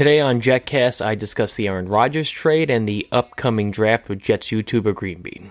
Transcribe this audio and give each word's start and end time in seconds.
Today 0.00 0.18
on 0.18 0.40
JetCast, 0.40 1.04
I 1.04 1.14
discuss 1.14 1.56
the 1.56 1.68
Aaron 1.68 1.84
Rodgers 1.84 2.30
trade 2.30 2.70
and 2.70 2.88
the 2.88 3.06
upcoming 3.12 3.70
draft 3.70 4.08
with 4.08 4.22
Jets 4.22 4.48
YouTuber 4.48 4.94
Greenbean. 4.94 5.50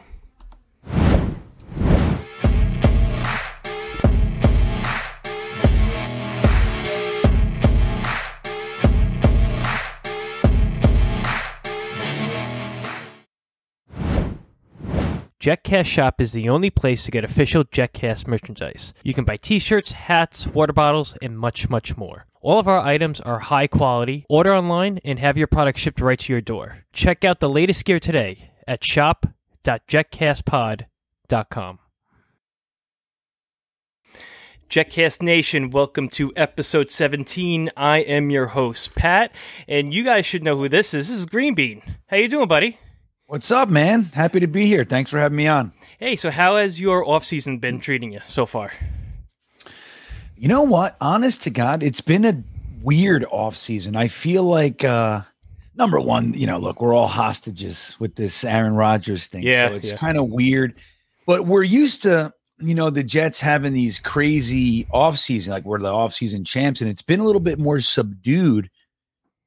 JetCast 15.39 15.85
Shop 15.85 16.19
is 16.19 16.31
the 16.31 16.49
only 16.49 16.71
place 16.71 17.05
to 17.05 17.11
get 17.11 17.23
official 17.23 17.65
JetCast 17.65 18.27
merchandise. 18.27 18.95
You 19.03 19.13
can 19.13 19.25
buy 19.25 19.37
t-shirts, 19.37 19.91
hats, 19.91 20.47
water 20.47 20.73
bottles, 20.73 21.15
and 21.21 21.37
much, 21.37 21.69
much 21.69 21.95
more. 21.95 22.25
All 22.41 22.57
of 22.57 22.69
our 22.69 22.79
items 22.79 23.19
are 23.19 23.39
high 23.39 23.67
quality. 23.67 24.25
Order 24.29 24.55
online 24.55 24.99
and 25.03 25.19
have 25.19 25.37
your 25.37 25.47
product 25.47 25.77
shipped 25.77 25.99
right 25.99 26.17
to 26.19 26.31
your 26.31 26.39
door. 26.41 26.85
Check 26.93 27.25
out 27.25 27.41
the 27.41 27.49
latest 27.49 27.83
gear 27.83 27.99
today 27.99 28.51
at 28.65 28.81
shop.jetcastpod.com. 28.83 31.79
JetCast 34.69 35.21
Nation, 35.23 35.69
welcome 35.71 36.07
to 36.09 36.31
episode 36.35 36.91
17. 36.91 37.71
I 37.75 37.97
am 37.97 38.29
your 38.29 38.45
host, 38.47 38.95
Pat, 38.95 39.33
and 39.67 39.91
you 39.93 40.05
guys 40.05 40.25
should 40.27 40.43
know 40.43 40.55
who 40.55 40.69
this 40.69 40.93
is. 40.93 41.09
This 41.09 41.17
is 41.17 41.25
Greenbean. 41.25 41.81
How 42.07 42.17
you 42.17 42.29
doing, 42.29 42.47
buddy? 42.47 42.77
What's 43.25 43.51
up, 43.51 43.67
man? 43.67 44.03
Happy 44.13 44.39
to 44.39 44.47
be 44.47 44.67
here. 44.67 44.85
Thanks 44.85 45.09
for 45.09 45.17
having 45.17 45.37
me 45.37 45.47
on. 45.47 45.73
Hey, 45.97 46.15
so 46.15 46.29
how 46.29 46.57
has 46.57 46.79
your 46.79 47.03
off 47.09 47.25
season 47.25 47.57
been 47.57 47.79
treating 47.79 48.13
you 48.13 48.19
so 48.27 48.45
far? 48.45 48.71
You 50.39 50.47
know 50.47 50.63
what? 50.63 50.95
Honest 51.01 51.43
to 51.43 51.49
God, 51.49 51.83
it's 51.83 51.99
been 51.99 52.23
a 52.23 52.41
weird 52.81 53.25
off 53.25 53.57
season. 53.57 53.97
I 53.97 54.07
feel 54.07 54.43
like 54.43 54.85
uh 54.85 55.23
number 55.75 55.99
one, 55.99 56.33
you 56.33 56.47
know, 56.47 56.57
look, 56.57 56.81
we're 56.81 56.93
all 56.93 57.09
hostages 57.09 57.97
with 57.99 58.15
this 58.15 58.45
Aaron 58.45 58.73
Rodgers 58.73 59.27
thing. 59.27 59.43
Yeah, 59.43 59.67
so 59.67 59.75
it's 59.75 59.91
yeah. 59.91 59.97
kind 59.97 60.17
of 60.17 60.29
weird. 60.29 60.75
But 61.25 61.45
we're 61.45 61.63
used 61.63 62.03
to, 62.03 62.33
you 62.57 62.73
know, 62.73 62.89
the 62.89 63.03
Jets 63.03 63.41
having 63.41 63.73
these 63.73 63.99
crazy 63.99 64.87
off 64.91 65.17
season, 65.17 65.51
like 65.51 65.65
we're 65.65 65.79
the 65.79 65.93
off 65.93 66.13
season 66.13 66.45
champs, 66.45 66.79
and 66.79 66.89
it's 66.89 67.01
been 67.01 67.19
a 67.19 67.25
little 67.25 67.41
bit 67.41 67.59
more 67.59 67.81
subdued, 67.81 68.69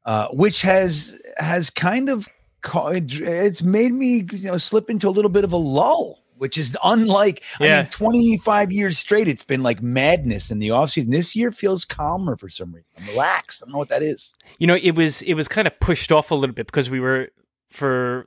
uh, 0.05 0.29
which 0.29 0.61
has 0.61 1.19
has 1.39 1.71
kind 1.71 2.11
of 2.11 2.29
ca- 2.61 2.89
it's 2.89 3.63
made 3.63 3.93
me 3.93 4.27
you 4.31 4.49
know 4.49 4.59
slip 4.59 4.91
into 4.91 5.09
a 5.09 5.11
little 5.11 5.31
bit 5.31 5.45
of 5.45 5.55
a 5.55 5.57
lull 5.57 6.22
which 6.43 6.59
is 6.59 6.77
unlike 6.83 7.41
I 7.61 7.69
mean, 7.83 7.87
25 7.91 8.73
years 8.73 8.99
straight 8.99 9.29
it's 9.29 9.45
been 9.45 9.63
like 9.63 9.81
madness 9.81 10.51
in 10.51 10.59
the 10.59 10.71
offseason. 10.71 11.13
This 11.13 11.37
year 11.37 11.53
feels 11.53 11.85
calmer 11.85 12.37
for 12.37 12.49
some 12.49 12.75
reason. 12.75 12.91
I'm 12.99 13.07
relaxed. 13.07 13.63
I 13.63 13.67
don't 13.67 13.75
know 13.75 13.79
what 13.79 13.91
that 13.91 14.03
is. 14.03 14.35
You 14.59 14.67
know, 14.67 14.75
it 14.75 14.97
was 14.97 15.23
it 15.23 15.35
was 15.35 15.47
kind 15.47 15.69
of 15.69 15.79
pushed 15.79 16.11
off 16.11 16.33
a 16.33 16.35
little 16.35 16.53
bit 16.53 16.67
because 16.67 16.91
we 16.91 16.99
were 16.99 17.29
for 17.71 18.27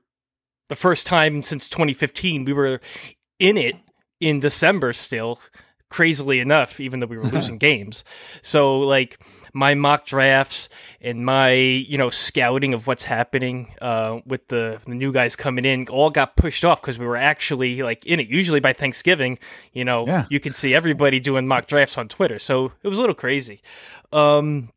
the 0.70 0.78
first 0.78 1.06
time 1.06 1.44
since 1.44 1.68
2015 1.68 2.46
we 2.46 2.54
were 2.54 2.80
in 3.38 3.58
it 3.58 3.76
in 4.22 4.40
December 4.40 4.94
still 4.94 5.42
crazily 5.90 6.40
enough 6.40 6.80
even 6.80 7.02
though 7.02 7.08
we 7.08 7.18
were 7.18 7.24
losing 7.36 7.58
games. 7.58 8.06
So 8.42 8.80
like 8.80 9.20
my 9.56 9.74
mock 9.74 10.06
drafts 10.06 10.68
and 11.02 11.26
my 11.26 11.52
you 11.54 11.98
know 11.98 12.10
scouting 12.12 12.74
of 12.74 12.86
what's 12.88 13.06
happening 13.06 13.74
uh, 13.82 14.20
with 14.26 14.48
the, 14.50 14.80
the 14.86 14.94
new 14.94 15.12
guys 15.12 15.36
coming 15.36 15.64
in 15.66 15.88
all 15.88 16.10
got 16.10 16.36
pushed 16.36 16.64
off 16.66 16.82
because 16.82 17.00
we 17.00 17.06
were 17.08 17.18
actually 17.18 17.82
like 17.82 18.06
in 18.06 18.20
it. 18.20 18.28
Usually 18.28 18.60
by 18.60 18.74
Thanksgiving, 18.74 19.40
you 19.74 19.86
know, 19.86 20.06
Yeah. 20.06 20.26
you 20.30 20.40
can 20.40 20.54
see 20.54 20.76
everybody 20.76 21.20
doing 21.20 21.48
mock 21.48 21.68
drafts 21.68 21.98
on 21.98 22.08
Twitter. 22.10 22.38
So 22.38 22.74
it 22.84 22.88
was 22.90 22.98
a 22.98 23.02
little 23.02 23.16
crazy. 23.16 23.62
Um, 24.12 24.70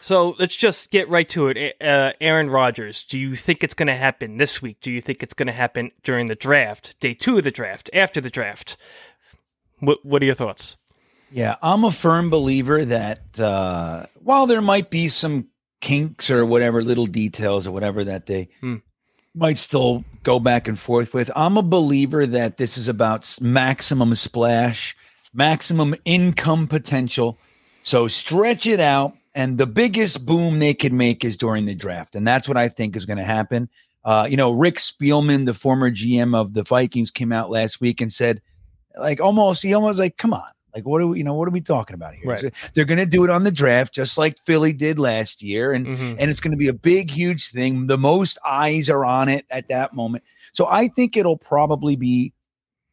so 0.00 0.34
let's 0.38 0.54
just 0.56 0.90
get 0.90 1.08
right 1.08 1.28
to 1.30 1.48
it. 1.48 1.76
Uh, 1.80 2.12
Aaron 2.20 2.48
Rodgers, 2.50 3.04
do 3.04 3.18
you 3.18 3.34
think 3.36 3.62
it's 3.64 3.74
going 3.74 3.88
to 3.88 3.96
happen 3.96 4.36
this 4.38 4.62
week? 4.62 4.78
Do 4.80 4.90
you 4.90 5.00
think 5.00 5.22
it's 5.22 5.34
going 5.34 5.48
to 5.48 5.52
happen 5.52 5.90
during 6.02 6.26
the 6.26 6.36
draft, 6.36 6.98
day 7.00 7.14
two 7.14 7.38
of 7.38 7.44
the 7.44 7.50
draft, 7.50 7.90
after 7.92 8.20
the 8.20 8.30
draft? 8.30 8.76
What 9.80 10.04
What 10.04 10.22
are 10.22 10.24
your 10.26 10.34
thoughts? 10.34 10.77
Yeah 11.30 11.56
i'm 11.62 11.84
a 11.84 11.90
firm 11.92 12.30
believer 12.30 12.84
that 12.84 13.38
uh 13.40 14.06
while 14.22 14.46
there 14.46 14.60
might 14.62 14.90
be 14.90 15.08
some 15.08 15.48
kinks 15.80 16.30
or 16.30 16.44
whatever 16.44 16.82
little 16.82 17.06
details 17.06 17.66
or 17.66 17.70
whatever 17.72 18.04
that 18.04 18.26
they 18.26 18.48
Hmm. 18.60 18.76
might 19.34 19.58
still 19.58 20.04
go 20.22 20.40
back 20.40 20.66
and 20.68 20.78
forth 20.78 21.14
with 21.14 21.30
i'm 21.36 21.56
a 21.56 21.62
believer 21.62 22.26
that 22.26 22.56
this 22.56 22.76
is 22.78 22.88
about 22.88 23.36
maximum 23.40 24.14
splash 24.14 24.96
maximum 25.34 25.94
income 26.04 26.66
potential 26.66 27.38
So 27.82 28.08
stretch 28.08 28.66
it 28.66 28.80
out. 28.80 29.12
And 29.34 29.56
the 29.56 29.66
biggest 29.66 30.26
boom 30.26 30.58
they 30.58 30.74
could 30.74 30.92
make 30.92 31.24
is 31.24 31.36
during 31.36 31.64
the 31.66 31.74
draft. 31.74 32.16
And 32.16 32.26
that's 32.26 32.48
what 32.48 32.56
I 32.56 32.68
think 32.68 32.96
is 32.96 33.06
going 33.06 33.18
to 33.18 33.24
happen. 33.24 33.68
Uh, 34.04 34.26
you 34.28 34.36
know, 34.36 34.50
Rick 34.50 34.76
Spielman, 34.76 35.46
the 35.46 35.54
former 35.54 35.90
GM 35.90 36.34
of 36.34 36.54
the 36.54 36.64
Vikings, 36.64 37.10
came 37.12 37.32
out 37.32 37.48
last 37.50 37.80
week 37.80 38.00
and 38.00 38.12
said, 38.12 38.42
like, 38.98 39.20
almost, 39.20 39.62
he 39.62 39.72
almost 39.74 40.00
like, 40.00 40.16
come 40.16 40.34
on. 40.34 40.50
Like, 40.74 40.86
what 40.86 41.00
are 41.00 41.06
we, 41.06 41.18
you 41.18 41.24
know, 41.24 41.34
what 41.34 41.48
are 41.48 41.52
we 41.52 41.60
talking 41.60 41.94
about 41.94 42.14
here? 42.14 42.28
Right. 42.30 42.38
So 42.38 42.50
they're 42.74 42.84
going 42.84 42.98
to 42.98 43.06
do 43.06 43.24
it 43.24 43.30
on 43.30 43.44
the 43.44 43.50
draft, 43.50 43.94
just 43.94 44.18
like 44.18 44.38
Philly 44.44 44.72
did 44.72 44.98
last 44.98 45.42
year. 45.42 45.72
And, 45.72 45.86
Mhm. 45.86 46.16
and 46.18 46.30
it's 46.30 46.40
going 46.40 46.52
to 46.52 46.58
be 46.58 46.68
a 46.68 46.72
big, 46.74 47.10
huge 47.10 47.50
thing. 47.50 47.86
The 47.86 47.98
most 47.98 48.38
eyes 48.46 48.90
are 48.90 49.04
on 49.04 49.28
it 49.28 49.46
at 49.50 49.68
that 49.68 49.94
moment. 49.94 50.24
So 50.52 50.66
I 50.66 50.88
think 50.88 51.16
it'll 51.16 51.38
probably 51.38 51.96
be 51.96 52.32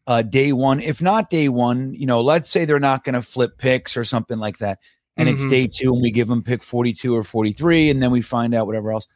uh, 0.07 0.21
day 0.21 0.53
one. 0.53 0.79
If 0.79 1.01
not 1.01 1.31
day 1.31 1.49
one, 1.49 1.95
you 1.95 2.05
know, 2.05 2.21
let's 2.21 2.49
say 2.51 2.63
they're 2.65 2.79
not 2.79 3.03
going 3.03 3.15
to 3.15 3.23
flip 3.23 3.57
picks 3.57 3.97
or 3.97 4.03
something 4.03 4.37
like 4.37 4.59
that. 4.59 4.77
And 5.17 5.27
it's 5.27 5.43
Mhm. 5.45 5.49
day 5.49 5.67
two 5.67 5.93
and 5.93 6.01
we 6.01 6.11
give 6.11 6.27
them 6.27 6.43
pick 6.43 6.61
42 6.61 7.15
or 7.15 7.23
43, 7.23 7.89
and 7.89 8.03
then 8.03 8.11
we 8.11 8.21
find 8.21 8.53
out 8.53 8.67
whatever 8.67 8.91
else. 8.91 9.07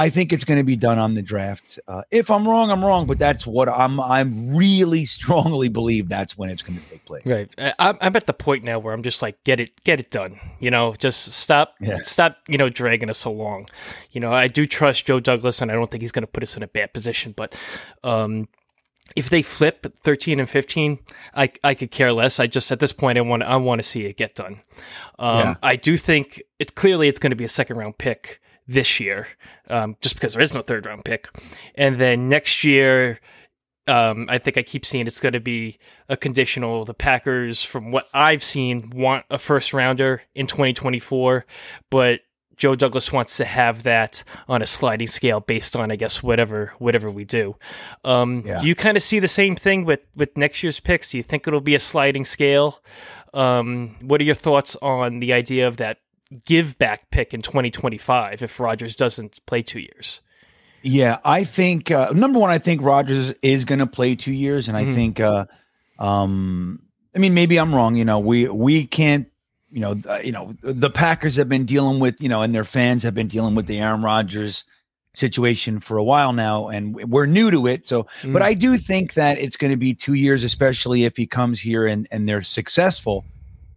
I 0.00 0.10
think 0.10 0.32
it's 0.32 0.44
going 0.44 0.58
to 0.58 0.64
be 0.64 0.76
done 0.76 0.96
on 0.98 1.14
the 1.14 1.22
draft. 1.22 1.80
Uh, 1.88 2.02
if 2.12 2.30
I'm 2.30 2.46
wrong, 2.46 2.70
I'm 2.70 2.84
wrong, 2.84 3.06
but 3.08 3.18
that's 3.18 3.44
what 3.44 3.68
I'm. 3.68 3.98
I'm 4.00 4.54
really 4.56 5.04
strongly 5.16 5.68
believe 5.68 6.08
that's 6.08 6.38
when 6.38 6.50
it's 6.50 6.62
going 6.62 6.78
to 6.78 6.88
take 6.88 7.04
place. 7.04 7.26
Right. 7.26 7.52
I- 7.58 7.74
I'm, 7.80 7.98
I'm 8.00 8.14
at 8.16 8.26
the 8.26 8.32
point 8.32 8.62
now 8.62 8.78
where 8.78 8.94
I'm 8.94 9.02
just 9.02 9.22
like, 9.22 9.42
get 9.42 9.58
it, 9.58 9.72
get 9.82 9.98
it 9.98 10.10
done. 10.12 10.38
You 10.60 10.70
know, 10.70 10.94
just 10.94 11.32
stop, 11.32 11.74
Yeah. 11.80 11.98
stop. 12.02 12.36
You 12.46 12.56
know, 12.58 12.68
dragging 12.68 13.10
us 13.10 13.18
so 13.18 13.32
long. 13.32 13.66
You 14.12 14.20
know, 14.20 14.32
I 14.32 14.46
do 14.46 14.66
trust 14.66 15.04
Joe 15.04 15.18
Douglas, 15.18 15.60
and 15.60 15.70
I 15.70 15.74
don't 15.74 15.90
think 15.90 16.02
he's 16.02 16.12
going 16.12 16.22
to 16.26 16.30
put 16.30 16.44
us 16.44 16.56
in 16.56 16.62
a 16.62 16.68
bad 16.68 16.92
position. 16.94 17.32
But 17.36 17.56
um, 18.04 18.46
if 19.16 19.30
they 19.30 19.42
flip 19.42 19.84
13 20.04 20.38
and 20.38 20.48
15, 20.48 20.98
I 21.34 21.50
I 21.64 21.74
could 21.74 21.90
care 21.90 22.12
less. 22.12 22.38
I 22.38 22.46
just 22.46 22.70
at 22.70 22.78
this 22.78 22.92
point, 22.92 23.18
I 23.18 23.22
want 23.22 23.42
I 23.42 23.56
want 23.56 23.80
to 23.80 23.82
see 23.82 24.04
it 24.06 24.16
get 24.16 24.36
done. 24.36 24.60
Um, 25.18 25.38
Yeah. 25.38 25.54
I 25.62 25.74
do 25.74 25.96
think 25.96 26.40
it's 26.60 26.70
clearly 26.70 27.08
it's 27.08 27.18
going 27.18 27.30
to 27.32 27.36
be 27.36 27.44
a 27.44 27.48
second 27.48 27.78
round 27.78 27.98
pick 27.98 28.40
this 28.68 29.00
year, 29.00 29.26
um, 29.68 29.96
just 30.00 30.14
because 30.14 30.34
there 30.34 30.42
is 30.42 30.54
no 30.54 30.62
third 30.62 30.86
round 30.86 31.04
pick, 31.04 31.28
and 31.74 31.96
then 31.96 32.28
next 32.28 32.62
year 32.62 33.18
um, 33.88 34.26
I 34.28 34.36
think 34.38 34.58
I 34.58 34.62
keep 34.62 34.84
seeing 34.84 35.06
it's 35.06 35.20
going 35.20 35.32
to 35.32 35.40
be 35.40 35.78
a 36.08 36.16
conditional. 36.16 36.84
The 36.84 36.94
Packers, 36.94 37.64
from 37.64 37.90
what 37.90 38.06
I've 38.12 38.42
seen, 38.42 38.90
want 38.90 39.24
a 39.30 39.38
first 39.38 39.72
rounder 39.72 40.22
in 40.34 40.46
2024, 40.46 41.46
but 41.90 42.20
Joe 42.58 42.74
Douglas 42.74 43.12
wants 43.12 43.38
to 43.38 43.44
have 43.44 43.84
that 43.84 44.24
on 44.46 44.60
a 44.62 44.66
sliding 44.66 45.06
scale 45.06 45.40
based 45.40 45.74
on, 45.74 45.90
I 45.90 45.96
guess, 45.96 46.22
whatever 46.22 46.74
whatever 46.78 47.10
we 47.10 47.24
do. 47.24 47.56
Um, 48.04 48.42
Yeah. 48.44 48.58
Do 48.58 48.66
you 48.66 48.74
kind 48.74 48.96
of 48.96 49.02
see 49.02 49.20
the 49.20 49.28
same 49.28 49.56
thing 49.56 49.84
with 49.84 50.06
with 50.14 50.36
next 50.36 50.62
year's 50.62 50.80
picks? 50.80 51.12
Do 51.12 51.16
you 51.16 51.22
think 51.22 51.46
it'll 51.48 51.60
be 51.60 51.74
a 51.74 51.80
sliding 51.80 52.24
scale? 52.24 52.82
Um, 53.32 53.96
what 54.00 54.20
are 54.20 54.24
your 54.24 54.34
thoughts 54.34 54.76
on 54.82 55.20
the 55.20 55.32
idea 55.32 55.66
of 55.66 55.76
that 55.78 55.98
give 56.44 56.78
back 56.78 57.10
pick 57.10 57.32
in 57.34 57.42
2025 57.42 58.42
if 58.42 58.60
Rodgers 58.60 58.94
doesn't 58.94 59.44
play 59.46 59.62
two 59.62 59.80
years? 59.80 60.20
Yeah, 60.82 61.18
I 61.24 61.44
think 61.44 61.90
uh, 61.90 62.10
number 62.12 62.38
one, 62.38 62.50
I 62.50 62.58
think 62.58 62.82
Rodgers 62.82 63.32
is 63.42 63.64
going 63.64 63.80
to 63.80 63.86
play 63.86 64.14
two 64.14 64.32
years, 64.32 64.68
and 64.68 64.76
I 64.76 64.84
Mhm. 64.84 64.94
think, 64.94 65.20
uh, 65.20 65.46
um, 65.98 66.80
I 67.14 67.18
mean, 67.18 67.34
maybe 67.34 67.58
I'm 67.58 67.74
wrong. 67.74 67.96
You 67.96 68.04
know, 68.04 68.18
we 68.18 68.48
we 68.48 68.86
can't. 68.86 69.26
You 69.70 69.80
know, 69.80 70.00
uh, 70.08 70.20
you 70.24 70.32
know, 70.32 70.54
the 70.62 70.88
Packers 70.88 71.36
have 71.36 71.48
been 71.50 71.66
dealing 71.66 72.00
with, 72.00 72.22
you 72.22 72.28
know, 72.30 72.40
and 72.40 72.54
their 72.54 72.64
fans 72.64 73.02
have 73.02 73.12
been 73.14 73.28
dealing 73.28 73.54
with 73.54 73.66
the 73.66 73.78
Aaron 73.80 74.00
Rodgers 74.02 74.64
situation 75.12 75.78
for 75.78 75.98
a 75.98 76.04
while 76.04 76.32
now, 76.32 76.68
and 76.68 76.94
we're 77.10 77.26
new 77.26 77.50
to 77.50 77.66
it. 77.66 77.86
So, 77.86 78.04
but 78.22 78.40
Mm. 78.40 78.42
I 78.42 78.54
do 78.54 78.78
think 78.78 79.12
that 79.14 79.38
it's 79.38 79.56
going 79.56 79.70
to 79.72 79.76
be 79.76 79.92
two 79.92 80.14
years, 80.14 80.42
especially 80.42 81.04
if 81.04 81.16
he 81.18 81.26
comes 81.26 81.60
here 81.60 81.86
and 81.86 82.06
and 82.10 82.26
they're 82.28 82.40
successful. 82.42 83.26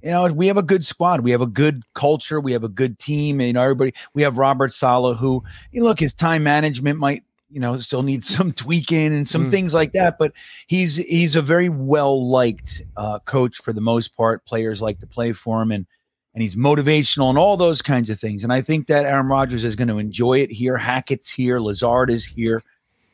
You 0.04 0.12
know, 0.12 0.32
we 0.32 0.48
have 0.48 0.58
a 0.58 0.64
good 0.64 0.86
squad. 0.86 1.22
We 1.22 1.32
have 1.32 1.42
a 1.42 1.48
good 1.48 1.84
culture. 1.94 2.40
We 2.40 2.54
have 2.54 2.64
a 2.64 2.70
good 2.70 2.98
team. 3.00 3.40
And, 3.40 3.48
you 3.48 3.54
know, 3.54 3.62
everybody. 3.62 3.94
We 4.14 4.22
have 4.24 4.38
Robert 4.38 4.74
Saleh, 4.74 5.18
who 5.18 5.44
you 5.72 5.82
know, 5.82 5.88
look, 5.88 6.00
his 6.00 6.14
time 6.14 6.44
management 6.44 7.00
might 7.00 7.24
you 7.54 7.60
know 7.60 7.78
still 7.78 8.02
need 8.02 8.24
some 8.24 8.52
tweaking 8.54 9.08
and 9.14 9.28
some 9.28 9.48
Mm. 9.48 9.52
things 9.52 9.74
like 9.74 9.92
that. 9.94 10.18
But 10.18 10.32
he's 10.68 10.96
he's 10.98 11.36
a 11.36 11.42
very 11.42 11.70
well 11.70 12.26
liked 12.28 12.82
uh, 12.98 13.20
coach 13.20 13.58
for 13.58 13.74
the 13.74 13.82
most 13.82 14.16
part. 14.16 14.46
Players 14.46 14.82
like 14.82 15.00
to 15.02 15.08
play 15.08 15.34
for 15.34 15.62
him, 15.62 15.72
and 15.72 15.86
and 16.34 16.42
he's 16.42 16.56
motivational 16.56 17.28
and 17.30 17.38
all 17.38 17.58
those 17.58 17.82
kinds 17.82 18.10
of 18.10 18.18
things. 18.20 18.44
And 18.46 18.54
I 18.54 18.62
think 18.62 18.88
that 18.88 19.04
Aaron 19.06 19.28
Rodgers 19.28 19.66
is 19.66 19.76
going 19.76 19.90
to 19.90 19.98
enjoy 20.00 20.40
it 20.40 20.50
here. 20.50 20.78
Hackett's 20.78 21.30
here. 21.30 21.60
Lazard 21.60 22.10
is 22.10 22.24
here. 22.26 22.64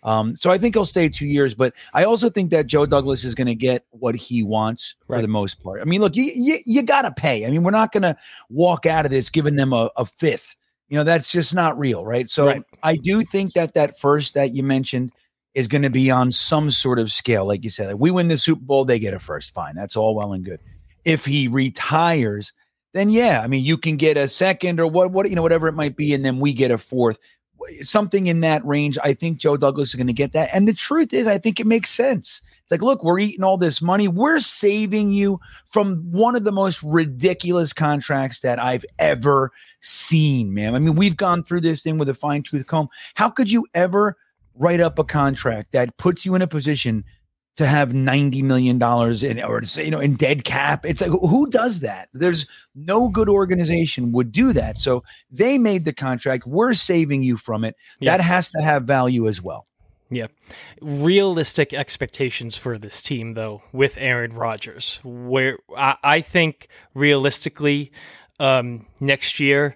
Um, 0.03 0.35
so 0.35 0.51
I 0.51 0.57
think 0.57 0.75
he'll 0.75 0.85
stay 0.85 1.09
two 1.09 1.25
years, 1.25 1.53
but 1.55 1.73
I 1.93 2.03
also 2.05 2.29
think 2.29 2.51
that 2.51 2.67
Joe 2.67 2.85
Douglas 2.85 3.23
is 3.23 3.35
going 3.35 3.47
to 3.47 3.55
get 3.55 3.85
what 3.89 4.15
he 4.15 4.43
wants 4.43 4.95
for 5.05 5.13
Right. 5.15 5.21
the 5.21 5.27
most 5.27 5.61
part. 5.61 5.81
I 5.81 5.85
mean, 5.85 6.01
look, 6.01 6.15
you 6.15 6.31
you, 6.33 6.59
you 6.65 6.83
got 6.83 7.01
to 7.01 7.11
pay. 7.11 7.45
I 7.45 7.49
mean, 7.49 7.63
we're 7.63 7.71
not 7.71 7.91
going 7.91 8.03
to 8.03 8.15
walk 8.49 8.85
out 8.85 9.05
of 9.05 9.11
this 9.11 9.29
giving 9.29 9.55
them 9.55 9.73
a, 9.73 9.89
a 9.97 10.05
fifth. 10.05 10.55
You 10.87 10.97
know, 10.97 11.03
that's 11.03 11.31
just 11.31 11.53
not 11.53 11.77
real, 11.77 12.05
right? 12.05 12.29
So 12.29 12.45
Right. 12.45 12.63
I 12.83 12.95
do 12.95 13.23
think 13.23 13.53
that 13.53 13.73
that 13.73 13.99
first 13.99 14.35
that 14.35 14.53
you 14.53 14.63
mentioned 14.63 15.11
is 15.53 15.67
going 15.67 15.81
to 15.81 15.89
be 15.89 16.09
on 16.11 16.31
some 16.31 16.69
sort 16.71 16.99
of 16.99 17.11
scale, 17.11 17.45
like 17.45 17.63
you 17.63 17.69
said. 17.71 17.89
If 17.91 17.97
we 17.97 18.11
win 18.11 18.27
the 18.27 18.37
Super 18.37 18.61
Bowl, 18.61 18.85
they 18.85 18.99
get 18.99 19.13
a 19.15 19.19
first. 19.19 19.53
Fine, 19.53 19.75
that's 19.75 19.97
all 19.97 20.15
well 20.15 20.31
and 20.31 20.45
good. 20.45 20.59
If 21.03 21.25
he 21.25 21.47
retires, 21.47 22.53
then 22.93 23.09
yeah, 23.09 23.41
I 23.43 23.47
mean, 23.47 23.63
you 23.63 23.77
can 23.77 23.97
get 23.97 24.17
a 24.17 24.27
second 24.27 24.79
or 24.79 24.87
what, 24.87 25.11
what 25.11 25.29
you 25.29 25.35
know, 25.35 25.41
whatever 25.41 25.67
it 25.67 25.73
might 25.73 25.97
be, 25.97 26.13
and 26.13 26.23
then 26.23 26.39
we 26.39 26.53
get 26.53 26.71
a 26.71 26.77
fourth, 26.77 27.17
something 27.81 28.27
in 28.27 28.41
that 28.41 28.65
range. 28.65 28.97
I 29.03 29.13
think 29.13 29.37
Joe 29.37 29.57
Douglas 29.57 29.89
is 29.89 29.95
going 29.95 30.07
to 30.07 30.13
get 30.13 30.33
that. 30.33 30.49
And 30.53 30.67
the 30.67 30.73
truth 30.73 31.13
is, 31.13 31.27
I 31.27 31.37
think 31.37 31.59
it 31.59 31.67
makes 31.67 31.89
sense. 31.89 32.41
It's 32.61 32.71
like, 32.71 32.81
look, 32.81 33.03
we're 33.03 33.19
eating 33.19 33.43
all 33.43 33.57
this 33.57 33.81
money. 33.81 34.07
We're 34.07 34.39
saving 34.39 35.11
you 35.11 35.39
from 35.65 36.11
one 36.11 36.35
of 36.35 36.43
the 36.43 36.51
most 36.51 36.83
ridiculous 36.83 37.73
contracts 37.73 38.41
that 38.41 38.59
I've 38.59 38.85
ever 38.99 39.51
seen, 39.79 40.53
man. 40.53 40.75
I 40.75 40.79
mean, 40.79 40.95
we've 40.95 41.17
gone 41.17 41.43
through 41.43 41.61
this 41.61 41.81
thing 41.81 41.97
with 41.97 42.09
a 42.09 42.13
fine 42.13 42.43
tooth 42.43 42.67
comb. 42.67 42.89
How 43.15 43.29
could 43.29 43.51
you 43.51 43.65
ever 43.73 44.17
write 44.55 44.79
up 44.79 44.99
a 44.99 45.03
contract 45.03 45.71
that 45.71 45.97
puts 45.97 46.25
you 46.25 46.35
in 46.35 46.41
a 46.41 46.47
position 46.47 47.03
to 47.57 47.65
have 47.65 47.93
ninety 47.93 48.41
million 48.41 48.79
dollars 48.79 49.23
in, 49.23 49.43
or 49.43 49.61
to 49.61 49.67
say, 49.67 49.85
you 49.85 49.91
know, 49.91 49.99
in 49.99 50.15
dead 50.15 50.43
cap? 50.43 50.85
It's 50.85 51.01
like, 51.01 51.11
who 51.11 51.49
does 51.49 51.81
that? 51.81 52.09
There's 52.13 52.47
no 52.73 53.09
good 53.09 53.29
organization 53.29 54.11
would 54.13 54.31
do 54.31 54.53
that. 54.53 54.79
So 54.79 55.03
they 55.29 55.57
made 55.57 55.83
the 55.85 55.93
contract. 55.93 56.47
We're 56.47 56.73
saving 56.73 57.23
you 57.23 57.35
from 57.35 57.63
it. 57.63 57.75
Yeah. 57.99 58.15
That 58.15 58.23
has 58.23 58.49
to 58.51 58.61
have 58.61 58.83
value 58.83 59.27
as 59.27 59.41
well. 59.41 59.65
Yeah. 60.09 60.27
Realistic 60.81 61.73
expectations 61.73 62.55
for 62.55 62.77
this 62.77 63.01
team, 63.01 63.33
though, 63.33 63.63
with 63.73 63.97
Aaron 63.97 64.31
Rodgers, 64.31 65.01
where 65.03 65.57
I, 65.75 65.95
I 66.01 66.21
think 66.21 66.69
realistically, 66.93 67.91
um, 68.39 68.85
next 69.01 69.39
year, 69.41 69.75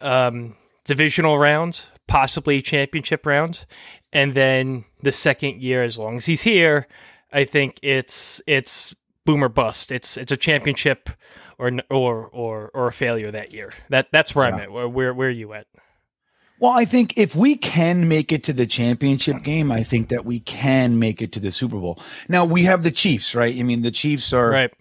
um, 0.00 0.56
divisional 0.84 1.36
round, 1.36 1.82
possibly 2.06 2.62
championship 2.62 3.26
round, 3.26 3.66
and 4.12 4.34
then 4.34 4.84
the 5.02 5.12
second 5.12 5.60
year, 5.62 5.82
as 5.82 5.98
long 5.98 6.16
as 6.16 6.26
he's 6.26 6.42
here, 6.42 6.86
I 7.32 7.44
think 7.44 7.78
it's 7.82 8.40
it's 8.46 8.94
boom 9.24 9.42
or 9.44 9.48
bust. 9.48 9.92
It's 9.92 10.16
it's 10.16 10.32
a 10.32 10.36
championship 10.36 11.10
or 11.58 11.70
or 11.90 12.26
or 12.28 12.70
or 12.74 12.88
a 12.88 12.92
failure 12.92 13.30
that 13.30 13.52
year. 13.52 13.72
That 13.90 14.08
that's 14.12 14.34
where 14.34 14.46
I'm 14.46 14.58
at. 14.60 14.72
Where 14.72 14.88
where, 14.88 15.14
where 15.14 15.28
are 15.28 15.30
you 15.32 15.52
at? 15.52 15.66
Well, 16.60 16.72
I 16.72 16.86
think 16.86 17.16
if 17.16 17.36
we 17.36 17.54
can 17.54 18.08
make 18.08 18.32
it 18.32 18.42
to 18.44 18.52
the 18.52 18.66
championship 18.66 19.42
game, 19.44 19.70
I 19.70 19.84
think 19.84 20.08
that 20.08 20.24
we 20.24 20.40
can 20.40 20.98
make 20.98 21.22
it 21.22 21.30
to 21.32 21.40
the 21.40 21.52
Super 21.52 21.78
Bowl. 21.78 22.00
Now 22.28 22.44
we 22.44 22.64
have 22.64 22.82
the 22.82 22.90
Chiefs, 22.90 23.32
right? 23.34 23.56
I 23.56 23.62
mean, 23.62 23.82
the 23.82 23.92
Chiefs 23.92 24.32
are 24.32 24.50
Right. 24.50 24.72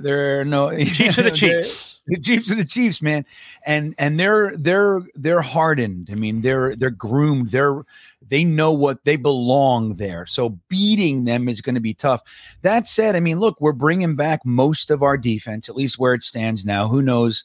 they're 0.00 0.46
no 0.46 0.70
Chiefs 0.78 1.18
are 1.18 1.22
the 1.24 1.30
Chiefs. 1.42 2.00
the 2.06 2.18
Chiefs 2.20 2.50
are 2.50 2.54
the 2.54 2.64
Chiefs, 2.64 3.02
man, 3.02 3.26
and 3.66 3.94
and 3.98 4.18
they're 4.18 4.56
they're 4.56 5.02
they're 5.14 5.42
hardened. 5.42 6.08
I 6.10 6.14
mean, 6.14 6.40
they're 6.40 6.74
they're 6.74 6.88
groomed. 6.90 7.48
They're 7.50 7.82
they 8.30 8.44
know 8.44 8.72
what 8.72 9.04
they 9.04 9.16
belong 9.16 9.96
there. 9.96 10.24
So 10.24 10.60
beating 10.68 11.24
them 11.24 11.48
is 11.48 11.60
going 11.60 11.74
to 11.74 11.80
be 11.80 11.94
tough. 11.94 12.22
That 12.62 12.86
said, 12.86 13.16
I 13.16 13.20
mean, 13.20 13.38
look, 13.38 13.60
we're 13.60 13.72
bringing 13.72 14.16
back 14.16 14.46
most 14.46 14.90
of 14.90 15.02
our 15.02 15.18
defense, 15.18 15.68
at 15.68 15.76
least 15.76 15.98
where 15.98 16.14
it 16.14 16.22
stands 16.22 16.64
now. 16.64 16.88
Who 16.88 17.02
knows 17.02 17.44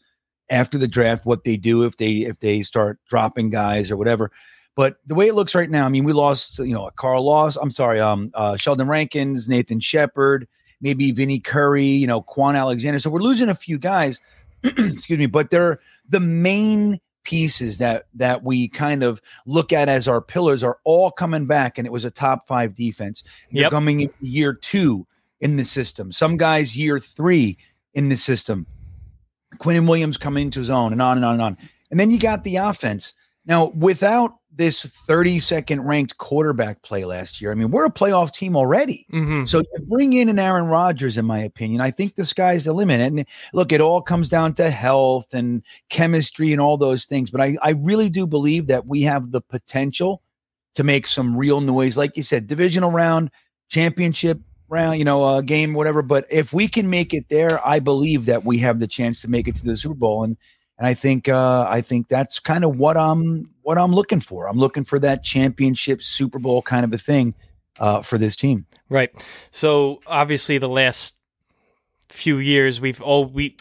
after 0.50 0.78
the 0.78 0.88
draft 0.88 1.26
what 1.26 1.44
they 1.44 1.58
do 1.58 1.84
if 1.84 1.98
they 1.98 2.18
if 2.18 2.40
they 2.40 2.62
start 2.62 3.00
dropping 3.10 3.50
guys 3.50 3.92
or 3.92 3.98
whatever. 3.98 4.32
But 4.76 4.98
the 5.08 5.16
way 5.16 5.28
it 5.28 5.36
looks 5.36 5.56
right 5.56 5.70
now, 5.70 5.86
I 5.86 5.90
mean, 5.90 6.04
we 6.04 6.14
lost, 6.14 6.60
you 6.60 6.74
know, 6.74 6.90
Carl 6.98 7.24
lost. 7.24 7.58
I'm 7.62 7.72
sorry, 7.72 8.00
um, 8.00 8.30
uh, 8.34 8.58
Sheldon 8.58 8.88
Rankins, 8.88 9.48
Nathan 9.48 9.80
Shepherd, 9.80 10.48
maybe 10.82 11.12
Vinny 11.12 11.40
Curry, 11.40 11.86
you 11.86 12.08
know, 12.08 12.22
Kwon 12.22 12.58
Alexander. 12.58 13.00
So 13.00 13.10
we're 13.10 13.22
losing 13.22 13.50
a 13.50 13.56
few 13.56 13.78
guys. 13.78 14.20
excuse 14.64 15.20
me, 15.20 15.28
but 15.28 15.50
they're 15.50 15.80
the 16.10 16.20
main 16.20 17.00
pieces 17.26 17.78
that 17.80 18.06
that 18.14 18.44
we 18.44 18.68
kind 18.70 19.04
of 19.04 19.22
look 19.46 19.74
at 19.74 19.90
as 19.90 20.08
our 20.08 20.22
pillars 20.22 20.64
are 20.64 20.78
all 20.86 21.12
coming 21.12 21.46
back, 21.46 21.78
and 21.78 21.86
it 21.86 21.92
was 21.92 22.06
a 22.06 22.12
top 22.12 22.48
five 22.48 22.74
defense. 22.76 23.24
They're 23.52 23.64
Yep. 23.64 23.72
coming 23.72 24.00
into 24.02 24.16
year 24.22 24.54
two 24.54 25.06
in 25.42 25.58
the 25.58 25.66
system. 25.66 26.12
Some 26.12 26.38
guys 26.38 26.78
year 26.78 26.98
three 27.00 27.58
in 27.94 28.10
the 28.10 28.16
system. 28.18 28.66
Quinnen 29.58 29.88
Williams 29.88 30.18
coming 30.18 30.44
into 30.48 30.60
his 30.60 30.70
own, 30.70 30.92
and 30.94 31.02
on 31.02 31.18
and 31.18 31.26
on 31.26 31.34
and 31.34 31.42
on. 31.42 31.58
And 31.92 32.00
then 32.00 32.12
you 32.12 32.20
got 32.20 32.44
the 32.44 32.56
offense. 32.58 33.14
Now, 33.46 33.70
without 33.76 34.36
this 34.56 34.86
32nd 34.86 35.86
ranked 35.86 36.18
quarterback 36.18 36.82
play 36.82 37.06
last 37.06 37.42
year, 37.42 37.52
I 37.52 37.56
mean, 37.56 37.72
we're 37.72 37.86
a 37.86 37.92
playoff 37.92 38.34
team 38.34 38.56
already. 38.56 39.06
hmm 39.12 39.46
So 39.46 39.60
you 39.60 39.86
bring 39.88 40.14
in 40.14 40.30
an 40.30 40.40
Aaron 40.40 40.66
Rodgers, 40.66 41.18
in 41.18 41.26
my 41.26 41.40
opinion. 41.40 41.82
I 41.82 41.92
think 41.92 42.16
the 42.16 42.26
sky's 42.26 42.66
the 42.66 42.74
limit. 42.74 43.02
And 43.02 43.26
look, 43.54 43.72
it 43.72 43.82
all 43.82 44.02
comes 44.02 44.30
down 44.30 44.54
to 44.56 44.70
health 44.70 45.34
and 45.34 45.64
chemistry 45.90 46.52
and 46.52 46.62
all 46.62 46.78
those 46.78 47.06
things. 47.06 47.32
But 47.32 47.42
I, 47.42 47.58
I 47.62 47.72
really 47.72 48.10
do 48.10 48.26
believe 48.26 48.68
that 48.68 48.86
we 48.86 49.04
have 49.04 49.32
the 49.32 49.42
potential 49.42 50.22
to 50.76 50.84
make 50.84 51.08
some 51.08 51.36
real 51.36 51.62
noise. 51.62 51.98
Like 51.98 52.16
you 52.18 52.24
said, 52.24 52.48
divisional 52.48 52.92
round, 52.92 53.32
championship 53.70 54.40
round, 54.70 55.00
you 55.00 55.06
know, 55.06 55.24
uh, 55.24 55.42
game, 55.42 55.74
whatever. 55.74 56.02
But 56.02 56.26
if 56.30 56.54
we 56.54 56.68
can 56.68 56.90
make 56.90 57.14
it 57.14 57.30
there, 57.30 57.66
I 57.66 57.80
believe 57.80 58.26
that 58.26 58.46
we 58.46 58.60
have 58.60 58.80
the 58.80 58.88
chance 58.88 59.22
to 59.22 59.30
make 59.30 59.48
it 59.48 59.56
to 59.58 59.66
the 59.66 59.76
Super 59.76 59.96
Bowl. 59.96 60.24
And 60.24 60.38
and 60.78 60.88
I 60.88 60.94
think 60.94 61.30
uh, 61.30 61.66
I 61.70 61.82
think 61.82 62.08
that's 62.08 62.40
kind 62.40 62.66
of 62.66 62.78
what 62.78 62.98
I'm 62.98 63.50
what 63.66 63.80
I'm 63.80 63.92
looking 63.92 64.20
for. 64.20 64.48
I'm 64.48 64.60
looking 64.60 64.84
for 64.84 65.00
that 65.00 65.24
championship 65.24 66.04
Super 66.04 66.38
Bowl 66.38 66.62
kind 66.62 66.86
of 66.86 66.94
a 66.94 67.00
thing 67.00 67.34
uh, 67.80 68.04
for 68.04 68.20
this 68.20 68.36
team. 68.36 68.68
Right. 68.90 69.10
So 69.50 70.02
obviously, 70.06 70.60
the 70.60 70.70
last 70.70 71.16
few 72.10 72.38
years, 72.38 72.80
we've 72.80 73.02
all 73.02 73.26
we. 73.26 73.58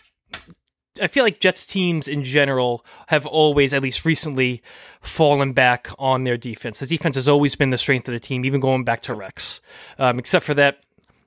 I 1.03 1.09
feel 1.09 1.25
like 1.25 1.41
Jets 1.41 1.67
teams 1.67 2.07
in 2.07 2.23
general 2.23 2.85
have 3.09 3.27
always, 3.27 3.75
at 3.75 3.83
least 3.83 4.05
recently, 4.05 4.63
fallen 5.01 5.53
back 5.53 5.89
on 5.99 6.23
their 6.23 6.37
defense. 6.37 6.79
The 6.79 6.87
defense 6.87 7.17
has 7.17 7.27
always 7.27 7.57
been 7.57 7.71
the 7.71 7.79
strength 7.79 8.07
of 8.07 8.13
the 8.13 8.21
team, 8.21 8.45
even 8.45 8.61
going 8.61 8.85
back 8.85 9.03
to 9.03 9.15
Rex, 9.15 9.61
um, 9.99 10.21
except 10.21 10.45
for 10.45 10.55
that 10.55 10.85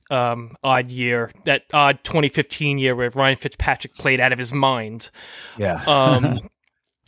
um, 0.10 0.56
odd 0.64 0.90
year, 0.92 1.32
that 1.44 1.64
odd 1.74 2.02
2015 2.04 2.78
year 2.78 2.96
where 2.96 3.10
Ryan 3.10 3.36
Fitzpatrick 3.36 3.96
played 3.96 4.22
out 4.22 4.32
of 4.32 4.38
his 4.38 4.54
mind. 4.54 5.10
Yeah. 5.58 5.84
Um, 5.86 6.40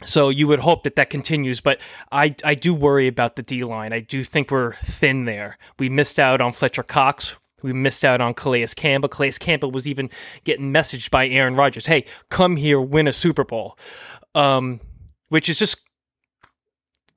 so 0.06 0.30
you 0.30 0.48
would 0.48 0.60
hope 0.60 0.84
that 0.84 0.96
that 0.96 1.10
continues, 1.10 1.62
but 1.62 1.80
I 2.12 2.36
I 2.44 2.56
do 2.56 2.74
worry 2.74 3.08
about 3.08 3.36
the 3.36 3.44
D 3.44 3.64
line. 3.64 3.94
I 3.94 4.00
do 4.00 4.24
think 4.24 4.52
we're 4.52 4.74
thin 4.84 5.26
there. 5.26 5.58
We 5.78 5.90
missed 5.90 6.20
out 6.20 6.42
on 6.42 6.52
Fletcher 6.52 6.84
Cox. 6.84 7.36
We 7.62 7.74
missed 7.74 8.06
out 8.06 8.22
on 8.22 8.34
Calais 8.34 8.68
Campbell. 8.76 9.10
Calais 9.10 9.34
Campbell 9.40 9.72
was 9.72 9.86
even 9.88 10.10
getting 10.46 10.72
messaged 10.74 11.10
by 11.12 11.28
Aaron 11.28 11.56
Rodgers, 11.56 11.88
"Hey, 11.88 12.06
come 12.30 12.56
here, 12.56 12.80
win 12.80 13.08
a 13.08 13.12
Super 13.12 13.44
Bowl," 13.44 13.78
um, 14.34 14.80
which 15.28 15.50
is 15.50 15.60
just 15.60 15.82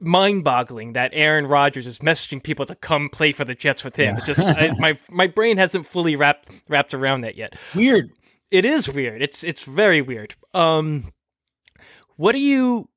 mind-boggling 0.00 0.94
that 0.94 1.11
Aaron 1.14 1.47
Rodgers 1.47 1.87
is 1.87 2.00
messaging 2.00 2.42
people 2.42 2.66
to 2.66 2.75
come 2.75 3.09
play 3.09 3.30
for 3.33 3.45
the 3.45 3.54
Jets 3.54 3.85
with 3.85 3.97
him. 3.97 4.16
Yeah. 4.16 4.23
It 4.23 4.26
just 4.26 4.40
I, 4.56 4.73
my 4.78 4.99
my 5.11 5.26
brain 5.28 5.59
hasn't 5.59 5.87
fully 5.87 6.16
wrapped 6.16 6.62
wrapped 6.68 6.92
around 6.95 7.21
that 7.21 7.37
yet 7.37 7.54
Weird. 7.75 8.11
it 8.50 8.64
is 8.64 8.88
weird. 8.88 9.23
It's 9.23 9.45
it's 9.45 9.64
very 9.64 10.02
weird. 10.02 10.35
Um, 10.54 11.12
what 12.16 12.33
do 12.33 12.38
you 12.38 12.88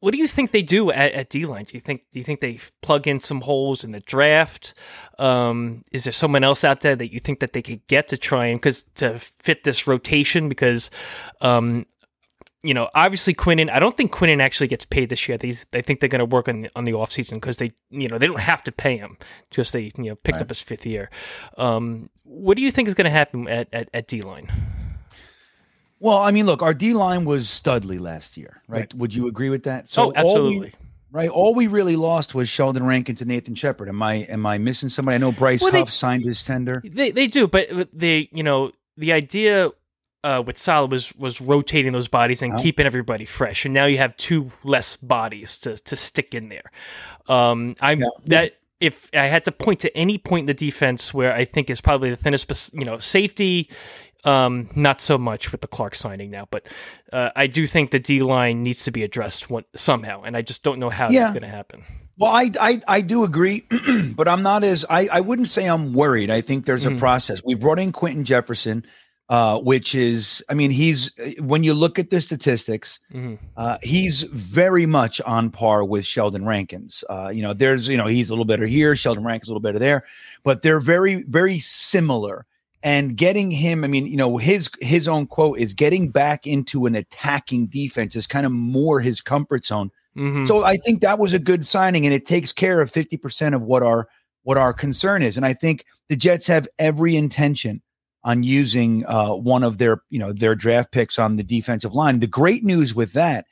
what 0.00 0.12
do 0.12 0.18
you 0.18 0.28
think 0.28 0.52
they 0.52 0.62
do 0.62 0.92
at, 0.92 1.12
at 1.12 1.28
D 1.28 1.44
line? 1.44 1.64
Do 1.64 1.74
you 1.74 1.80
think 1.80 2.04
do 2.12 2.18
you 2.20 2.24
think 2.24 2.40
they 2.40 2.60
plug 2.82 3.08
in 3.08 3.18
some 3.18 3.40
holes 3.40 3.82
in 3.82 3.90
the 3.90 4.00
draft? 4.00 4.74
Um, 5.18 5.82
is 5.90 6.04
there 6.04 6.12
someone 6.12 6.44
else 6.44 6.62
out 6.62 6.82
there 6.82 6.94
that 6.94 7.12
you 7.12 7.18
think 7.18 7.40
that 7.40 7.52
they 7.52 7.62
could 7.62 7.84
get 7.88 8.08
to 8.08 8.16
try 8.16 8.46
and 8.46 8.60
because 8.60 8.84
to 8.96 9.18
fit 9.18 9.64
this 9.64 9.86
rotation? 9.88 10.48
Because 10.48 10.90
um, 11.40 11.84
you 12.62 12.74
know, 12.74 12.88
obviously 12.94 13.34
Quinnen. 13.34 13.70
I 13.70 13.78
don't 13.78 13.96
think 13.96 14.12
Quinnen 14.12 14.40
actually 14.40 14.66
gets 14.68 14.84
paid 14.84 15.08
this 15.10 15.28
year. 15.28 15.38
These 15.38 15.66
they 15.72 15.82
think 15.82 16.00
they're 16.00 16.08
going 16.08 16.18
to 16.20 16.24
work 16.24 16.48
on 16.48 16.62
the, 16.62 16.70
on 16.76 16.84
the 16.84 16.92
offseason 16.92 17.34
because 17.34 17.56
they 17.56 17.70
you 17.90 18.08
know 18.08 18.18
they 18.18 18.26
don't 18.26 18.40
have 18.40 18.62
to 18.64 18.72
pay 18.72 18.96
him. 18.98 19.16
Just 19.50 19.72
they 19.72 19.90
you 19.96 20.10
know 20.10 20.14
picked 20.16 20.36
Right. 20.36 20.42
up 20.42 20.48
his 20.48 20.60
fifth 20.60 20.86
year. 20.86 21.10
Um, 21.56 22.08
what 22.22 22.56
do 22.56 22.62
you 22.62 22.70
think 22.70 22.86
is 22.86 22.94
going 22.94 23.06
to 23.06 23.10
happen 23.10 23.48
at 23.48 23.68
at, 23.72 23.88
at 23.92 24.06
D 24.06 24.20
line? 24.22 24.50
Well, 26.00 26.18
I 26.18 26.30
mean, 26.30 26.46
look, 26.46 26.62
our 26.62 26.74
D 26.74 26.94
line 26.94 27.24
was 27.24 27.48
Studley 27.48 27.98
last 27.98 28.36
year, 28.36 28.62
right? 28.68 28.80
Right. 28.80 28.94
Would 28.94 29.14
you 29.14 29.26
agree 29.28 29.50
with 29.50 29.64
that? 29.64 29.92
oh, 29.96 30.02
all 30.02 30.08
we- 30.10 30.14
absolutely. 30.16 30.72
right. 31.10 31.28
All 31.28 31.54
we 31.54 31.66
really 31.66 31.96
lost 31.96 32.34
was 32.34 32.48
Sheldon 32.48 32.84
Rankin 32.86 33.16
to 33.16 33.24
Nathan 33.24 33.54
Shepherd. 33.54 33.88
Am 33.88 34.02
I 34.02 34.14
am 34.14 34.46
I 34.46 34.58
missing 34.58 34.88
somebody? 34.88 35.16
I 35.16 35.18
know 35.18 35.32
Bryce 35.32 35.62
Well, 35.62 35.72
they- 35.72 35.78
Huff 35.80 35.90
signed 35.92 36.24
his 36.24 36.44
tender. 36.44 36.82
They 36.84 37.10
they 37.10 37.26
do, 37.26 37.48
but 37.48 37.68
they 37.92 38.28
you 38.32 38.42
know 38.44 38.70
the 38.96 39.12
idea 39.12 39.70
uh, 40.24 40.42
with 40.44 40.58
Saleh 40.58 40.90
was 40.90 41.14
was 41.16 41.40
rotating 41.40 41.92
those 41.92 42.08
bodies 42.08 42.42
and 42.42 42.52
Yeah. 42.52 42.62
keeping 42.62 42.86
everybody 42.86 43.24
fresh, 43.24 43.64
and 43.64 43.72
now 43.74 43.86
you 43.86 43.98
have 43.98 44.16
two 44.16 44.50
less 44.64 44.96
bodies 44.96 45.58
to 45.60 45.76
to 45.76 45.96
stick 45.96 46.34
in 46.34 46.48
there. 46.48 46.70
Um, 47.28 47.74
I'm 47.80 48.00
Yeah. 48.00 48.06
that 48.26 48.52
if 48.80 49.10
I 49.12 49.26
had 49.26 49.44
to 49.46 49.52
point 49.52 49.80
to 49.80 49.96
any 49.96 50.18
point 50.18 50.42
in 50.42 50.46
the 50.46 50.54
defense 50.54 51.12
where 51.12 51.32
I 51.34 51.44
think 51.44 51.68
is 51.70 51.80
probably 51.80 52.10
the 52.10 52.16
thinnest, 52.16 52.72
you 52.74 52.84
know, 52.84 52.98
safety. 52.98 53.68
Um, 54.24 54.68
not 54.74 55.00
so 55.00 55.16
much 55.16 55.52
with 55.52 55.60
the 55.60 55.68
Clark 55.68 55.94
signing 55.94 56.30
now, 56.30 56.46
but 56.50 56.66
uh, 57.12 57.30
I 57.36 57.46
do 57.46 57.66
think 57.66 57.92
the 57.92 58.00
D 58.00 58.20
line 58.20 58.62
needs 58.62 58.84
to 58.84 58.90
be 58.90 59.04
addressed 59.04 59.48
one, 59.48 59.64
somehow, 59.76 60.22
and 60.22 60.36
I 60.36 60.42
just 60.42 60.62
don't 60.64 60.80
know 60.80 60.90
how 60.90 61.08
Yeah. 61.10 61.20
that's 61.20 61.32
going 61.32 61.42
to 61.42 61.48
happen. 61.48 61.84
Well, 62.18 62.32
I 62.32 62.50
I, 62.60 62.82
I 62.88 63.00
do 63.00 63.22
agree, 63.22 63.64
but 64.16 64.26
I'm 64.26 64.42
not 64.42 64.64
as 64.64 64.84
I, 64.90 65.08
I 65.12 65.20
wouldn't 65.20 65.48
say 65.48 65.66
I'm 65.66 65.92
worried. 65.92 66.30
I 66.30 66.40
think 66.40 66.66
there's 66.66 66.84
a 66.84 66.90
Mm. 66.90 66.98
process. 66.98 67.42
We 67.44 67.54
brought 67.54 67.78
in 67.78 67.92
Quinton 67.92 68.24
Jefferson. 68.24 68.84
uh, 69.30 69.58
which 69.58 69.94
is, 69.94 70.42
I 70.48 70.54
mean, 70.54 70.70
he's 70.70 71.12
when 71.38 71.62
you 71.62 71.74
look 71.74 71.98
at 71.98 72.08
the 72.08 72.18
statistics, 72.18 72.98
hmm 73.12 73.34
uh, 73.58 73.76
he's 73.82 74.22
very 74.22 74.86
much 74.86 75.20
on 75.20 75.50
par 75.50 75.84
with 75.84 76.06
Sheldon 76.06 76.46
Rankins. 76.46 77.04
Uh, 77.10 77.28
you 77.28 77.42
know, 77.42 77.52
there's, 77.52 77.88
you 77.88 77.98
know, 77.98 78.06
he's 78.06 78.30
a 78.30 78.32
little 78.32 78.46
better 78.46 78.66
here, 78.66 78.96
Sheldon 78.96 79.24
Rankins 79.24 79.48
a 79.50 79.52
little 79.52 79.60
better 79.60 79.78
there, 79.78 80.04
but 80.44 80.62
they're 80.62 80.80
very, 80.80 81.24
very 81.24 81.58
similar. 81.60 82.46
And 82.82 83.16
getting 83.16 83.50
him, 83.50 83.82
I 83.82 83.88
mean, 83.88 84.06
you 84.06 84.16
know, 84.16 84.36
his 84.36 84.70
his 84.80 85.08
own 85.08 85.26
quote 85.26 85.58
is 85.58 85.74
getting 85.74 86.10
back 86.10 86.46
into 86.46 86.86
an 86.86 86.94
attacking 86.94 87.66
defense 87.66 88.14
is 88.14 88.26
kind 88.26 88.46
of 88.46 88.52
more 88.52 89.00
his 89.00 89.20
comfort 89.20 89.66
zone. 89.66 89.90
hmm 90.14 90.46
So 90.46 90.64
I 90.64 90.76
think 90.76 91.00
that 91.00 91.18
was 91.18 91.32
a 91.32 91.38
good 91.40 91.66
signing, 91.66 92.04
and 92.06 92.14
it 92.14 92.24
takes 92.24 92.52
care 92.52 92.80
of 92.80 92.90
fifty 92.90 93.16
percent 93.16 93.54
of 93.54 93.62
what 93.62 93.82
our 93.82 94.08
what 94.42 94.56
our 94.56 94.72
concern 94.72 95.22
is. 95.22 95.36
And 95.36 95.44
I 95.44 95.54
think 95.54 95.84
the 96.08 96.16
Jets 96.16 96.46
have 96.46 96.68
every 96.78 97.16
intention 97.16 97.82
on 98.24 98.42
using 98.42 99.04
uh, 99.06 99.34
one 99.34 99.64
of 99.64 99.78
their 99.78 100.02
you 100.08 100.18
know 100.18 100.32
their 100.32 100.54
draft 100.54 100.92
picks 100.92 101.18
on 101.18 101.36
the 101.36 101.42
defensive 101.44 101.94
line. 101.94 102.20
The 102.20 102.26
great 102.28 102.64
news 102.64 102.94
with 102.94 103.12
that 103.14 103.46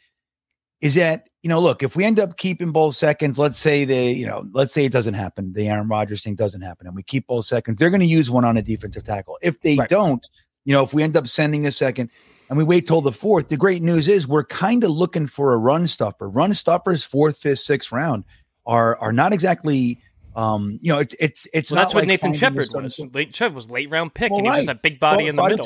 is 0.80 0.94
that 0.94 1.28
you 1.42 1.48
know 1.48 1.60
look 1.60 1.82
if 1.82 1.96
we 1.96 2.04
end 2.04 2.20
up 2.20 2.36
keeping 2.36 2.70
both 2.72 2.94
seconds, 2.94 3.38
let's 3.38 3.58
say 3.58 3.84
they 3.84 4.12
you 4.12 4.26
know 4.26 4.44
let's 4.52 4.72
say 4.72 4.84
it 4.84 4.92
doesn't 4.92 5.14
happen, 5.14 5.52
the 5.52 5.68
Aaron 5.68 5.88
Rodgers 5.88 6.22
thing 6.22 6.34
doesn't 6.34 6.62
happen, 6.62 6.86
and 6.86 6.96
we 6.96 7.02
keep 7.02 7.26
both 7.26 7.44
seconds, 7.44 7.78
they're 7.78 7.90
going 7.90 8.00
to 8.00 8.06
use 8.06 8.30
one 8.30 8.44
on 8.44 8.56
a 8.56 8.62
defensive 8.62 9.04
tackle. 9.04 9.38
If 9.42 9.60
they 9.60 9.76
Right. 9.76 9.88
don't, 9.88 10.26
you 10.64 10.72
know 10.72 10.82
if 10.82 10.92
we 10.92 11.02
end 11.02 11.16
up 11.16 11.28
sending 11.28 11.66
a 11.66 11.72
second 11.72 12.10
and 12.48 12.58
we 12.58 12.64
wait 12.64 12.86
till 12.86 13.00
the 13.00 13.12
fourth. 13.12 13.48
The 13.48 13.56
great 13.56 13.82
news 13.82 14.06
is 14.08 14.28
we're 14.28 14.44
kind 14.44 14.84
of 14.84 14.90
looking 14.90 15.26
for 15.26 15.52
a 15.52 15.56
run 15.56 15.86
stopper. 15.88 16.28
Run 16.28 16.54
stoppers, 16.54 17.04
fourth, 17.04 17.38
fifth, 17.38 17.60
sixth 17.60 17.90
round 17.92 18.24
are 18.66 18.96
are 18.98 19.12
not 19.12 19.32
exactly 19.32 20.00
um, 20.36 20.78
you 20.82 20.92
know, 20.92 20.98
it's 20.98 21.14
it's 21.18 21.48
it's 21.54 21.70
Well, 21.70 21.80
that's 21.82 21.94
what 21.94 22.02
like 22.02 22.08
Nathan 22.08 22.34
Shepherd 22.34 22.68
was. 22.74 23.00
Late 23.14 23.34
Shepherd 23.34 23.54
was 23.54 23.70
late 23.70 23.90
round 23.90 24.12
pick, 24.12 24.30
Well, 24.30 24.40
and 24.40 24.46
he 24.46 24.50
was 24.50 24.66
right. 24.68 24.76
a 24.76 24.80
big 24.80 25.00
body 25.00 25.28
in 25.28 25.36
the 25.36 25.42
middle. 25.42 25.64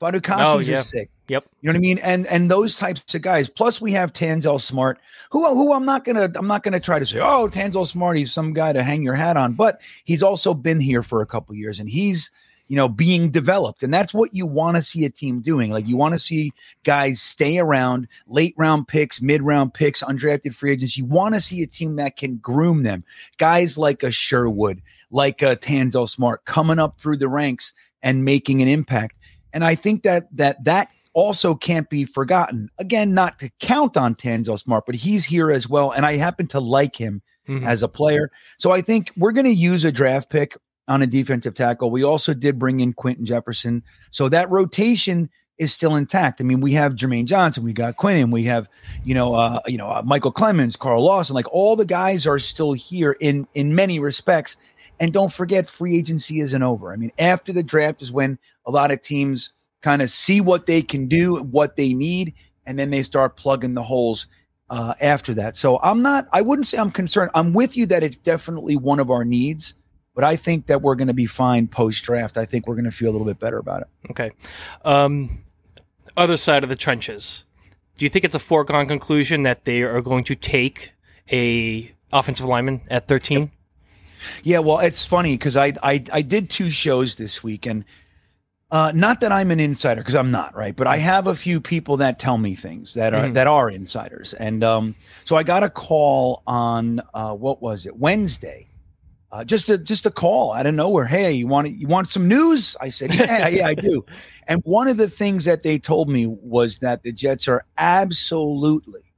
Fatukasi 0.00 0.44
Oh, 0.44 0.58
is 0.58 0.88
sick. 0.88 1.10
Yep. 1.28 1.44
You 1.60 1.66
know 1.66 1.72
what 1.72 1.76
I 1.76 1.80
mean? 1.80 1.98
And 1.98 2.26
and 2.28 2.50
those 2.50 2.76
types 2.76 3.14
of 3.14 3.22
guys. 3.22 3.48
Plus, 3.48 3.80
we 3.80 3.92
have 3.92 4.12
Tanzel 4.12 4.60
Smart, 4.60 4.98
who 5.30 5.46
who 5.54 5.72
I'm 5.72 5.84
not 5.84 6.04
gonna 6.04 6.30
I'm 6.36 6.46
not 6.46 6.62
gonna 6.62 6.80
try 6.80 6.98
to 6.98 7.06
say, 7.06 7.18
oh, 7.18 7.48
Tanzel 7.48 7.86
Smart, 7.86 8.16
he's 8.16 8.32
some 8.32 8.52
guy 8.52 8.72
to 8.72 8.82
hang 8.82 9.02
your 9.02 9.14
hat 9.14 9.36
on, 9.36 9.54
but 9.54 9.80
he's 10.04 10.22
also 10.22 10.54
been 10.54 10.80
here 10.80 11.02
for 11.02 11.20
a 11.20 11.26
couple 11.26 11.54
years, 11.54 11.80
and 11.80 11.88
he's 11.88 12.30
you 12.68 12.76
know 12.76 12.88
being 12.88 13.30
developed, 13.30 13.82
and 13.82 13.92
that's 13.92 14.14
what 14.14 14.32
you 14.32 14.46
want 14.46 14.76
to 14.76 14.82
see 14.82 15.04
a 15.04 15.10
team 15.10 15.40
doing. 15.40 15.70
Like 15.70 15.86
you 15.86 15.96
want 15.96 16.14
to 16.14 16.18
see 16.18 16.52
guys 16.84 17.20
stay 17.20 17.58
around, 17.58 18.08
late 18.26 18.54
round 18.56 18.88
picks, 18.88 19.20
mid 19.20 19.42
round 19.42 19.74
picks, 19.74 20.02
undrafted 20.02 20.54
free 20.54 20.72
agents. 20.72 20.96
You 20.96 21.04
want 21.04 21.34
to 21.34 21.40
see 21.40 21.60
a 21.62 21.66
team 21.66 21.96
that 21.96 22.16
can 22.16 22.36
groom 22.36 22.84
them. 22.84 23.04
Guys 23.36 23.76
like 23.76 24.02
a 24.02 24.10
Sherwood, 24.10 24.80
like 25.10 25.42
a 25.42 25.56
Tanzel 25.56 26.08
Smart, 26.08 26.44
coming 26.46 26.78
up 26.78 27.00
through 27.00 27.18
the 27.18 27.28
ranks 27.28 27.74
and 28.02 28.24
making 28.24 28.62
an 28.62 28.68
impact. 28.68 29.16
And 29.52 29.64
I 29.64 29.74
think 29.74 30.02
that 30.02 30.28
that 30.36 30.62
that 30.64 30.88
also 31.14 31.54
can't 31.54 31.88
be 31.90 32.04
forgotten. 32.04 32.68
Again, 32.78 33.14
not 33.14 33.38
to 33.40 33.50
count 33.60 33.96
on 33.96 34.14
Tanzel 34.14 34.58
Smart, 34.58 34.84
but 34.86 34.94
he's 34.94 35.24
here 35.24 35.50
as 35.50 35.68
well, 35.68 35.90
and 35.90 36.06
I 36.06 36.16
happen 36.16 36.46
to 36.48 36.60
like 36.60 36.96
him 36.96 37.22
Mhm. 37.48 37.66
as 37.66 37.82
a 37.82 37.88
player. 37.88 38.30
So 38.58 38.70
I 38.70 38.82
think 38.82 39.10
we're 39.16 39.32
going 39.32 39.46
to 39.46 39.50
use 39.54 39.84
a 39.84 39.90
draft 39.90 40.28
pick 40.30 40.56
on 40.86 41.02
a 41.02 41.06
defensive 41.06 41.54
tackle. 41.54 41.90
We 41.90 42.02
also 42.04 42.34
did 42.34 42.58
bring 42.58 42.80
in 42.80 42.92
Quinton 42.92 43.24
Jefferson, 43.24 43.82
so 44.10 44.28
that 44.28 44.50
rotation 44.50 45.28
is 45.58 45.74
still 45.74 45.96
intact. 45.96 46.40
I 46.40 46.44
mean, 46.44 46.60
we 46.60 46.74
have 46.74 46.94
Jermaine 46.94 47.24
Johnson, 47.24 47.64
we 47.64 47.72
got 47.72 47.96
Quinton, 47.96 48.30
we 48.30 48.44
have 48.44 48.68
you 49.02 49.12
know, 49.14 49.34
uh, 49.34 49.58
you 49.66 49.76
know, 49.76 49.88
uh, 49.88 50.02
Micheal 50.02 50.32
Clemons, 50.32 50.78
Carl 50.78 51.02
Lawson. 51.04 51.34
Like 51.34 51.52
all 51.52 51.74
the 51.74 51.84
guys 51.84 52.26
are 52.28 52.38
still 52.38 52.74
here 52.74 53.16
in 53.18 53.46
in 53.54 53.74
many 53.74 53.98
respects. 53.98 54.56
And 55.00 55.12
don't 55.12 55.32
forget, 55.32 55.68
free 55.68 55.96
agency 55.96 56.40
isn't 56.40 56.62
over. 56.62 56.92
I 56.92 56.96
mean, 56.96 57.12
after 57.18 57.52
the 57.52 57.62
draft 57.62 58.02
is 58.02 58.10
when 58.10 58.38
a 58.66 58.70
lot 58.70 58.90
of 58.90 59.02
teams 59.02 59.52
kind 59.80 60.02
of 60.02 60.10
see 60.10 60.40
what 60.40 60.66
they 60.66 60.82
can 60.82 61.06
do, 61.06 61.36
what 61.36 61.76
they 61.76 61.94
need, 61.94 62.34
and 62.66 62.78
then 62.78 62.90
they 62.90 63.02
start 63.02 63.36
plugging 63.36 63.74
the 63.74 63.82
holes 63.82 64.26
uh, 64.70 64.94
after 65.00 65.34
that. 65.34 65.56
So 65.56 65.78
I'm 65.82 66.02
not, 66.02 66.28
I 66.32 66.42
wouldn't 66.42 66.66
say 66.66 66.78
I'm 66.78 66.90
concerned. 66.90 67.30
I'm 67.34 67.52
with 67.52 67.76
you 67.76 67.86
that 67.86 68.02
it's 68.02 68.18
definitely 68.18 68.76
one 68.76 69.00
of 69.00 69.10
our 69.10 69.24
needs, 69.24 69.74
but 70.14 70.24
I 70.24 70.36
think 70.36 70.66
that 70.66 70.82
we're 70.82 70.96
going 70.96 71.08
to 71.08 71.14
be 71.14 71.26
fine 71.26 71.68
post 71.68 72.02
draft. 72.04 72.36
I 72.36 72.44
think 72.44 72.66
we're 72.66 72.74
going 72.74 72.84
to 72.84 72.90
feel 72.90 73.10
a 73.10 73.12
little 73.12 73.26
bit 73.26 73.38
better 73.38 73.58
about 73.58 73.82
it. 73.82 73.88
Okay. 74.10 74.32
Um, 74.84 75.44
other 76.16 76.36
side 76.36 76.64
of 76.64 76.68
the 76.68 76.76
trenches. 76.76 77.44
Do 77.96 78.04
you 78.04 78.10
think 78.10 78.24
it's 78.24 78.34
a 78.34 78.40
foregone 78.40 78.86
conclusion 78.86 79.42
that 79.42 79.64
they 79.64 79.82
are 79.82 80.00
going 80.00 80.24
to 80.24 80.34
take 80.34 80.92
a 81.32 81.92
offensive 82.12 82.46
lineman 82.46 82.82
at 82.88 83.08
13? 83.08 83.50
Yeah, 84.42 84.58
well, 84.60 84.78
it's 84.80 85.04
funny 85.04 85.34
because 85.34 85.56
I, 85.56 85.74
I 85.82 86.02
I 86.12 86.22
did 86.22 86.50
two 86.50 86.70
shows 86.70 87.14
this 87.16 87.42
week, 87.42 87.66
and 87.66 87.84
uh, 88.70 88.92
not 88.94 89.20
that 89.20 89.32
I'm 89.32 89.50
an 89.50 89.60
insider 89.60 90.00
because 90.02 90.14
I'm 90.14 90.30
not, 90.30 90.54
right? 90.54 90.76
But 90.76 90.86
I 90.86 90.98
have 90.98 91.26
a 91.26 91.34
few 91.34 91.60
people 91.60 91.96
that 91.98 92.18
tell 92.18 92.38
me 92.38 92.54
things 92.54 92.94
that 92.94 93.14
are 93.14 93.24
Mhm. 93.28 93.34
that 93.34 93.46
are 93.46 93.70
insiders, 93.70 94.34
and 94.34 94.62
um, 94.62 94.94
so 95.24 95.36
I 95.36 95.42
got 95.42 95.62
a 95.62 95.70
call 95.70 96.42
on 96.46 97.00
uh, 97.14 97.32
what 97.32 97.62
was 97.62 97.86
it 97.86 97.96
Wednesday, 97.96 98.68
uh, 99.32 99.44
just 99.44 99.68
a 99.70 99.78
just 99.78 100.04
a 100.06 100.10
call 100.10 100.52
out 100.52 100.66
of 100.66 100.74
nowhere. 100.74 101.06
Hey, 101.06 101.32
you 101.32 101.46
want 101.46 101.70
you 101.70 101.86
want 101.86 102.08
some 102.08 102.28
news? 102.28 102.76
I 102.80 102.90
said, 102.90 103.14
yeah, 103.14 103.48
yeah, 103.48 103.66
I 103.66 103.74
do. 103.74 104.04
And 104.50 104.62
one 104.64 104.88
of 104.88 104.96
the 104.96 105.10
things 105.10 105.44
that 105.44 105.62
they 105.62 105.78
told 105.78 106.08
me 106.08 106.26
was 106.26 106.78
that 106.78 107.02
the 107.02 107.12
Jets 107.12 107.48
are 107.48 107.66
absolutely 107.76 109.12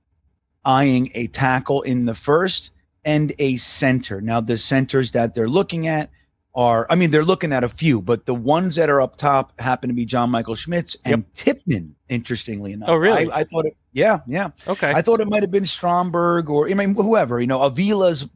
eyeing 0.64 1.10
a 1.14 1.28
tackle 1.28 1.82
in 1.82 2.06
the 2.06 2.14
first 2.14 2.70
and 3.04 3.32
a 3.38 3.56
center. 3.56 4.20
Now, 4.20 4.40
the 4.40 4.58
centers 4.58 5.12
that 5.12 5.34
they're 5.34 5.48
looking 5.48 5.86
at 5.86 6.10
are, 6.54 6.86
I 6.90 6.96
mean, 6.96 7.10
they're 7.10 7.24
looking 7.24 7.52
at 7.52 7.62
a 7.62 7.68
few, 7.68 8.02
but 8.02 8.26
the 8.26 8.34
ones 8.34 8.74
that 8.74 8.90
are 8.90 9.00
up 9.00 9.16
top 9.16 9.58
happen 9.60 9.88
to 9.88 9.94
be 9.94 10.04
John 10.04 10.30
Michael 10.30 10.56
Schmitz 10.56 10.96
and 11.04 11.24
Tippmann, 11.32 11.94
interestingly 12.08 12.72
enough. 12.72 12.88
Oh, 12.88 12.96
really? 12.96 13.30
I, 13.30 13.40
I 13.40 13.44
thought 13.44 13.66
it, 13.66 13.76
yeah, 13.92 14.18
yeah. 14.26 14.50
Okay. 14.66 14.92
I 14.92 15.00
thought 15.00 15.20
it 15.20 15.28
might 15.28 15.42
have 15.42 15.50
been 15.52 15.64
Stromberg 15.64 16.50
or, 16.50 16.68
I 16.68 16.74
mean, 16.74 16.94
whoever, 16.94 17.40
you 17.40 17.46
know, 17.46 17.60
Avila's 17.60 18.26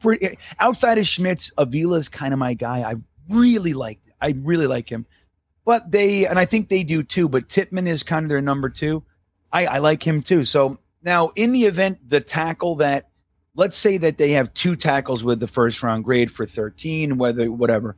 pretty, 0.00 0.38
outside 0.60 0.98
of 0.98 1.06
Schmitz, 1.06 1.50
Avila's 1.58 2.08
kind 2.08 2.32
of 2.32 2.38
my 2.38 2.54
guy. 2.54 2.82
I 2.82 2.96
really 3.30 3.72
like, 3.72 4.00
I 4.20 4.34
really 4.42 4.66
like 4.66 4.90
him. 4.90 5.06
But 5.64 5.90
they, 5.90 6.26
and 6.26 6.38
I 6.38 6.44
think 6.44 6.68
they 6.68 6.84
do 6.84 7.02
too, 7.02 7.28
but 7.30 7.48
Tippmann 7.48 7.86
is 7.86 8.02
kind 8.02 8.24
of 8.24 8.28
their 8.28 8.42
number 8.42 8.68
two. 8.68 9.02
I, 9.50 9.66
I 9.66 9.78
like 9.78 10.06
him 10.06 10.20
too. 10.20 10.44
So 10.44 10.78
now, 11.02 11.30
in 11.34 11.52
the 11.52 11.64
event 11.64 12.10
the 12.10 12.20
tackle 12.20 12.76
that, 12.76 13.08
let's 13.54 13.76
say 13.76 13.98
that 13.98 14.18
they 14.18 14.32
have 14.32 14.52
two 14.54 14.76
tackles 14.76 15.24
with 15.24 15.40
the 15.40 15.46
first 15.46 15.82
round 15.82 16.04
grade 16.04 16.30
for 16.30 16.46
13, 16.46 17.18
whether 17.18 17.50
whatever, 17.50 17.96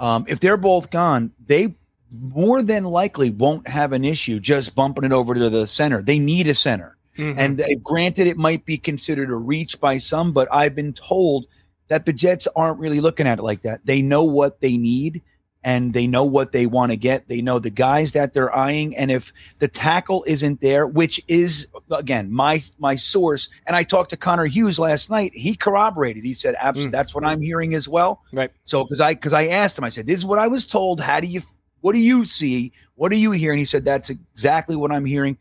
um, 0.00 0.24
if 0.28 0.40
they're 0.40 0.56
both 0.56 0.90
gone, 0.90 1.32
they 1.46 1.74
more 2.10 2.62
than 2.62 2.84
likely 2.84 3.30
won't 3.30 3.68
have 3.68 3.92
an 3.92 4.04
issue 4.04 4.40
just 4.40 4.74
bumping 4.74 5.04
it 5.04 5.12
over 5.12 5.34
to 5.34 5.50
the 5.50 5.66
center. 5.66 6.02
They 6.02 6.18
need 6.18 6.46
a 6.46 6.54
center. 6.54 6.96
Mhm. 7.16 7.34
And 7.36 7.60
uh, 7.60 7.66
granted, 7.82 8.26
it 8.26 8.36
might 8.36 8.64
be 8.64 8.78
considered 8.78 9.30
a 9.30 9.36
reach 9.36 9.80
by 9.80 9.98
some, 9.98 10.32
but 10.32 10.48
I've 10.52 10.74
been 10.74 10.92
told 10.92 11.46
that 11.88 12.06
the 12.06 12.12
Jets 12.12 12.46
aren't 12.54 12.78
really 12.78 13.00
looking 13.00 13.26
at 13.26 13.38
it 13.38 13.42
like 13.42 13.62
that. 13.62 13.84
They 13.84 14.02
know 14.02 14.24
what 14.24 14.60
they 14.60 14.76
need 14.76 15.22
and 15.64 15.92
they 15.92 16.06
know 16.06 16.24
what 16.24 16.52
they 16.52 16.66
want 16.66 16.92
to 16.92 16.96
get. 16.96 17.26
They 17.28 17.42
know 17.42 17.58
the 17.58 17.70
guys 17.70 18.12
that 18.12 18.32
they're 18.32 18.54
eyeing. 18.56 18.96
And 18.96 19.10
if 19.10 19.32
the 19.58 19.68
tackle 19.68 20.24
isn't 20.26 20.60
there, 20.60 20.86
which 20.86 21.20
is 21.28 21.66
again 21.90 22.32
my 22.32 22.62
my 22.78 22.94
source, 22.96 23.48
and 23.66 23.74
I 23.74 23.82
talked 23.82 24.10
to 24.10 24.16
Connor 24.16 24.46
Hughes 24.46 24.78
last 24.78 25.10
night, 25.10 25.32
he 25.34 25.54
corroborated. 25.56 26.24
He 26.24 26.34
said, 26.34 26.54
"Absolutely, 26.58 26.90
Mm. 26.90 26.92
that's 26.92 27.14
what 27.14 27.24
I'm 27.24 27.40
hearing 27.40 27.74
as 27.74 27.88
well." 27.88 28.22
right. 28.32 28.50
So 28.64 28.84
because 28.84 29.00
I 29.00 29.14
because 29.14 29.32
I 29.32 29.46
asked 29.46 29.76
him, 29.78 29.84
I 29.84 29.88
said, 29.88 30.06
"This 30.06 30.20
is 30.20 30.26
what 30.26 30.38
I 30.38 30.46
was 30.48 30.64
told. 30.66 31.00
How 31.00 31.20
do 31.20 31.26
you? 31.26 31.42
What 31.80 31.92
do 31.92 31.98
you 31.98 32.24
see? 32.24 32.72
What 32.94 33.10
do 33.10 33.16
you 33.16 33.32
hear?" 33.32 33.52
And 33.52 33.58
he 33.58 33.64
said, 33.64 33.84
"That's 33.84 34.10
exactly 34.10 34.76
what 34.76 34.92
I'm 34.92 35.04
hearing. 35.04 35.38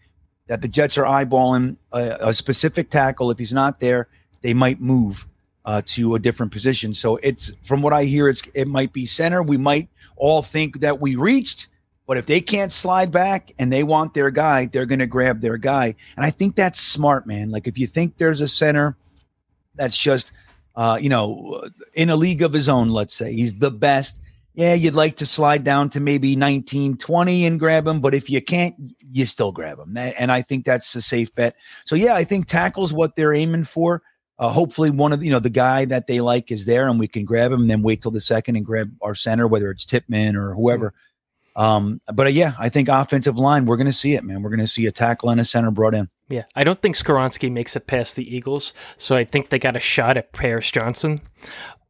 That 0.47 0.61
the 0.61 0.67
Jets 0.67 0.97
are 0.97 1.03
eyeballing 1.03 1.75
a, 1.91 2.17
a 2.29 2.33
specific 2.33 2.89
tackle. 2.89 3.29
If 3.31 3.37
he's 3.37 3.53
not 3.53 3.79
there, 3.79 4.07
they 4.41 4.53
might 4.53 4.79
move 4.81 5.27
uh, 5.67 5.81
to 5.85 6.15
a 6.15 6.19
different 6.19 6.51
position. 6.51 6.95
So 6.95 7.17
it's 7.17 7.51
from 7.63 7.81
what 7.83 7.93
I 7.93 8.05
hear, 8.05 8.29
it's 8.29 8.41
it 8.55 8.67
might 8.67 8.93
be 8.93 9.05
center. 9.05 9.43
We 9.43 9.57
might 9.57 9.89
all 10.15 10.41
think 10.41 10.79
that 10.79 10.99
we 10.99 11.15
reached." 11.15 11.67
But 12.07 12.17
if 12.17 12.25
they 12.25 12.39
can't 12.39 12.71
slide 12.71 13.11
back 13.11 13.51
and 13.59 13.71
they 13.71 13.83
want 13.83 14.13
their 14.13 14.31
guy, 14.31 14.67
they're 14.67 14.85
going 14.85 14.99
to 14.99 15.07
grab 15.07 15.41
their 15.41 15.57
guy. 15.57 15.93
And 16.15 16.25
I 16.25 16.29
think 16.31 16.55
that's 16.55 16.79
smart, 16.79 17.27
man. 17.27 17.51
Like 17.51 17.67
if 17.67 17.77
you 17.77 17.85
think 17.85 18.15
there's 18.15 18.39
a 18.39 18.47
center 18.47 18.95
that's 19.75 19.97
just, 19.97 20.31
uh, 20.77 20.97
you 21.01 21.09
know, 21.09 21.69
in 21.93 22.09
a 22.09 22.15
league 22.15 22.41
of 22.41 22.53
his 22.53 22.69
own, 22.69 22.91
let's 22.91 23.13
say 23.13 23.33
he's 23.33 23.55
the 23.55 23.71
best. 23.71 24.21
Yeah, 24.53 24.73
you'd 24.73 24.95
like 24.95 25.17
to 25.17 25.25
slide 25.25 25.65
down 25.65 25.89
to 25.91 25.99
maybe 25.99 26.37
19, 26.37 26.95
20 26.95 27.45
and 27.45 27.59
grab 27.59 27.85
him. 27.85 27.99
But 27.99 28.15
if 28.15 28.29
you 28.29 28.41
can't, 28.41 28.73
you 29.11 29.25
still 29.25 29.51
grab 29.51 29.77
him. 29.77 29.97
And 29.97 30.31
I 30.31 30.41
think 30.43 30.63
that's 30.63 30.95
a 30.95 31.01
safe 31.01 31.35
bet. 31.35 31.57
So, 31.83 31.97
yeah, 31.97 32.15
I 32.15 32.23
think 32.23 32.47
tackle's 32.47 32.93
what 32.93 33.17
they're 33.17 33.33
aiming 33.33 33.65
for. 33.65 34.01
Uh, 34.39 34.49
hopefully, 34.49 34.89
one 34.89 35.13
of 35.13 35.19
the, 35.19 35.25
you 35.25 35.31
know 35.31 35.39
the 35.39 35.49
guy 35.49 35.85
that 35.85 36.07
they 36.07 36.21
like 36.21 36.51
is 36.51 36.65
there, 36.65 36.87
and 36.87 36.99
we 36.99 37.07
can 37.07 37.25
grab 37.25 37.51
him, 37.51 37.61
and 37.61 37.69
then 37.69 37.81
wait 37.81 38.01
till 38.01 38.11
the 38.11 38.21
second 38.21 38.55
and 38.55 38.65
grab 38.65 38.93
our 39.01 39.15
center, 39.15 39.47
whether 39.47 39.71
it's 39.71 39.85
Tippmann 39.85 40.35
or 40.35 40.53
whoever. 40.53 40.93
Um, 41.55 42.01
but 42.13 42.27
uh, 42.27 42.29
yeah, 42.29 42.53
I 42.59 42.69
think 42.69 42.87
offensive 42.87 43.39
line, 43.39 43.65
we're 43.65 43.77
going 43.77 43.87
to 43.87 43.93
see 43.93 44.13
it, 44.13 44.23
man. 44.23 44.43
We're 44.43 44.51
going 44.51 44.59
to 44.59 44.67
see 44.67 44.85
a 44.85 44.91
tackle 44.91 45.31
and 45.31 45.41
a 45.41 45.45
center 45.45 45.71
brought 45.71 45.95
in. 45.95 46.07
Yeah, 46.29 46.43
I 46.55 46.63
don't 46.63 46.79
think 46.79 46.95
Skoronski 46.95 47.51
makes 47.51 47.75
it 47.75 47.87
past 47.87 48.15
the 48.15 48.35
Eagles, 48.35 48.73
so 48.97 49.15
I 49.15 49.23
think 49.23 49.49
they 49.49 49.57
got 49.57 49.75
a 49.75 49.79
shot 49.79 50.17
at 50.17 50.33
Paris 50.33 50.69
Johnson. 50.69 51.19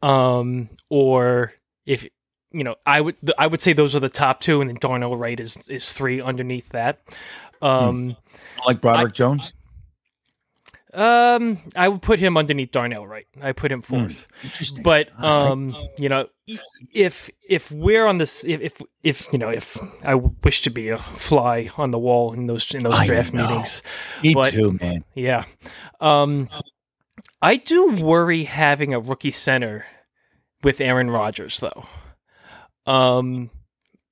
Um, 0.01 0.69
or 0.89 1.53
if 1.85 2.07
you 2.51 2.63
know, 2.63 2.75
I 2.85 3.01
would 3.01 3.15
I 3.37 3.47
would 3.47 3.61
say 3.61 3.73
those 3.73 3.93
are 3.93 3.99
the 3.99 4.09
top 4.09 4.39
two, 4.39 4.61
and 4.61 4.69
then 4.69 4.77
Darnell 4.79 5.17
Wright 5.17 5.39
is 5.39 5.67
is 5.67 5.91
three 5.91 6.21
underneath 6.21 6.69
that. 6.69 7.01
Um, 7.61 8.15
like 8.65 8.79
Broderick 8.79 9.11
I, 9.11 9.15
Jones. 9.15 9.53
Um, 10.97 11.59
I 11.75 11.89
would 11.89 12.01
put 12.01 12.17
him 12.17 12.37
underneath 12.37 12.71
Darnell 12.71 13.05
Wright. 13.05 13.27
I 13.39 13.51
put 13.51 13.71
him 13.71 13.81
fourth. 13.81 14.27
Mm, 14.41 14.81
but 14.81 15.23
um, 15.23 15.75
you 15.99 16.09
know, 16.09 16.27
if 16.91 17.29
if 17.47 17.71
we're 17.71 18.07
on 18.07 18.17
this, 18.17 18.43
if, 18.43 18.61
if 18.61 18.81
if 19.03 19.31
you 19.31 19.37
know, 19.37 19.49
if 19.49 19.77
I 20.03 20.15
wish 20.15 20.63
to 20.63 20.71
be 20.71 20.89
a 20.89 20.97
fly 20.97 21.69
on 21.77 21.91
the 21.91 21.99
wall 21.99 22.33
in 22.33 22.47
those 22.47 22.73
in 22.73 22.81
those 22.81 22.95
I 22.95 23.05
draft 23.05 23.31
know. 23.31 23.47
meetings, 23.47 23.83
me 24.23 24.33
but, 24.33 24.49
too, 24.49 24.75
man. 24.81 25.03
Yeah, 25.13 25.45
um, 26.01 26.49
I 27.43 27.57
do 27.57 27.91
worry 27.91 28.45
having 28.45 28.95
a 28.95 28.99
rookie 28.99 29.29
center 29.29 29.85
with 30.63 30.81
Aaron 30.81 31.11
Rodgers, 31.11 31.59
though. 31.59 31.85
Um, 32.91 33.51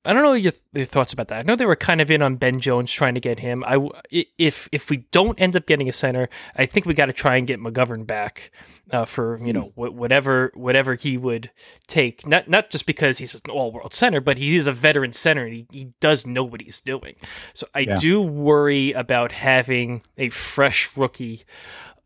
I 0.06 0.14
don't 0.14 0.24
know 0.24 0.34
your, 0.34 0.54
your, 0.74 0.86
thoughts 0.86 1.14
about 1.14 1.30
that. 1.30 1.40
I 1.40 1.42
know 1.42 1.56
they 1.56 1.66
were 1.66 1.76
kind 1.76 2.00
of 2.00 2.12
in 2.12 2.22
on 2.22 2.36
Ben 2.36 2.60
Jones 2.60 2.92
trying 2.92 3.16
to 3.16 3.20
get 3.20 3.40
him. 3.40 3.64
I 3.66 3.90
if 4.12 4.70
if 4.72 4.90
we 4.90 4.98
don't 5.12 5.40
end 5.40 5.56
up 5.56 5.66
getting 5.66 5.90
a 5.90 5.92
center, 5.92 6.30
I 6.56 6.66
think 6.66 6.86
we 6.86 6.94
got 6.94 7.08
to 7.08 7.14
try 7.14 7.38
and 7.38 7.48
get 7.48 7.60
McGovern 7.60 8.06
back 8.06 8.52
uh, 8.92 9.06
for 9.06 9.40
you 9.44 9.52
know 9.52 9.72
wh- 9.76 9.96
whatever 9.96 10.52
whatever 10.54 10.96
he 10.96 11.18
would 11.18 11.50
take. 11.88 12.28
Not 12.28 12.48
not 12.48 12.70
just 12.70 12.86
because 12.86 13.18
he's 13.18 13.34
an 13.34 13.42
all 13.50 13.72
world 13.72 13.94
center, 13.94 14.22
but 14.22 14.38
he 14.38 14.56
is 14.56 14.68
a 14.68 14.74
veteran 14.74 15.14
center 15.14 15.46
and 15.46 15.54
he, 15.54 15.68
he 15.72 15.94
does 16.00 16.26
know 16.26 16.44
what 16.44 16.62
he's 16.62 16.82
doing. 16.82 17.16
So 17.54 17.68
I 17.74 17.80
yeah. 17.80 17.98
do 17.98 18.22
worry 18.22 18.92
about 18.92 19.32
having 19.32 20.04
a 20.18 20.30
fresh 20.30 20.96
rookie. 20.96 21.44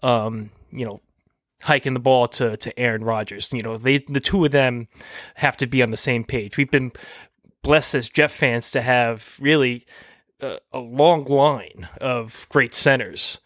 Um, 0.02 0.52
you 0.72 0.86
know, 0.86 1.02
hiking 1.64 1.94
the 1.94 2.00
ball 2.00 2.28
to 2.28 2.58
to 2.58 2.80
Aaron 2.80 3.04
Rodgers. 3.04 3.52
You 3.54 3.62
know, 3.62 3.78
they 3.78 4.00
the 4.00 4.20
two 4.20 4.46
of 4.46 4.52
them 4.52 4.88
have 5.36 5.58
to 5.58 5.68
be 5.68 5.82
on 5.82 5.92
the 5.92 5.98
same 5.98 6.24
page. 6.24 6.58
We've 6.58 6.72
been 6.72 6.92
blessed 7.62 7.96
as 7.96 8.10
Jets 8.10 8.36
fans 8.36 8.72
to 8.72 8.82
have 8.82 9.38
really 9.42 9.86
a, 10.42 10.58
a 10.72 10.80
long 10.80 11.26
line 11.26 11.88
of 12.02 12.48
great 12.50 12.74
centers. 12.74 13.40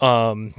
Um, 0.00 0.54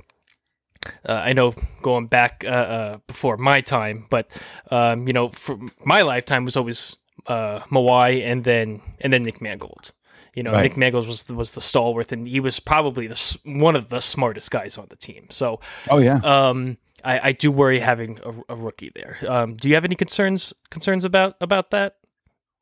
uh, 1.08 1.14
I 1.14 1.34
know 1.34 1.54
going 1.82 2.08
back 2.08 2.44
uh, 2.46 2.50
uh, 2.50 2.98
before 3.08 3.38
my 3.38 3.62
time, 3.62 4.06
but 4.10 4.30
um, 4.72 5.08
you 5.08 5.14
know, 5.14 5.30
for 5.30 5.60
my 5.84 6.02
lifetime 6.02 6.46
was 6.46 6.56
always 6.56 6.98
uh, 7.28 7.60
Mawae 7.72 8.26
and 8.26 8.44
then 8.44 8.82
and 9.02 9.12
then 9.12 9.24
Nick 9.24 9.42
Mangold. 9.42 9.92
You 10.34 10.44
know, 10.44 10.52
right. 10.52 10.64
Nick 10.64 10.78
Mangold 10.78 11.08
was 11.08 11.24
the, 11.24 11.34
was 11.34 11.54
the 11.54 11.62
stalwart, 11.62 12.12
and 12.12 12.28
he 12.28 12.40
was 12.40 12.60
probably 12.60 13.08
the 13.08 13.38
one 13.44 13.76
of 13.76 13.90
the 13.90 14.00
smartest 14.00 14.52
guys 14.52 14.78
on 14.78 14.86
the 14.90 14.96
team. 14.96 15.26
So, 15.30 15.60
oh 15.90 15.98
yeah, 15.98 16.20
um, 16.24 16.78
I, 17.04 17.30
I 17.30 17.32
do 17.32 17.52
worry 17.52 17.80
having 17.80 18.20
a, 18.24 18.54
a 18.54 18.56
rookie 18.56 18.92
there. 18.94 19.18
Um, 19.28 19.56
do 19.56 19.68
you 19.68 19.76
have 19.76 19.84
any 19.84 19.96
concerns 19.96 20.54
concerns 20.70 21.06
about 21.06 21.36
about 21.42 21.72
that? 21.72 21.96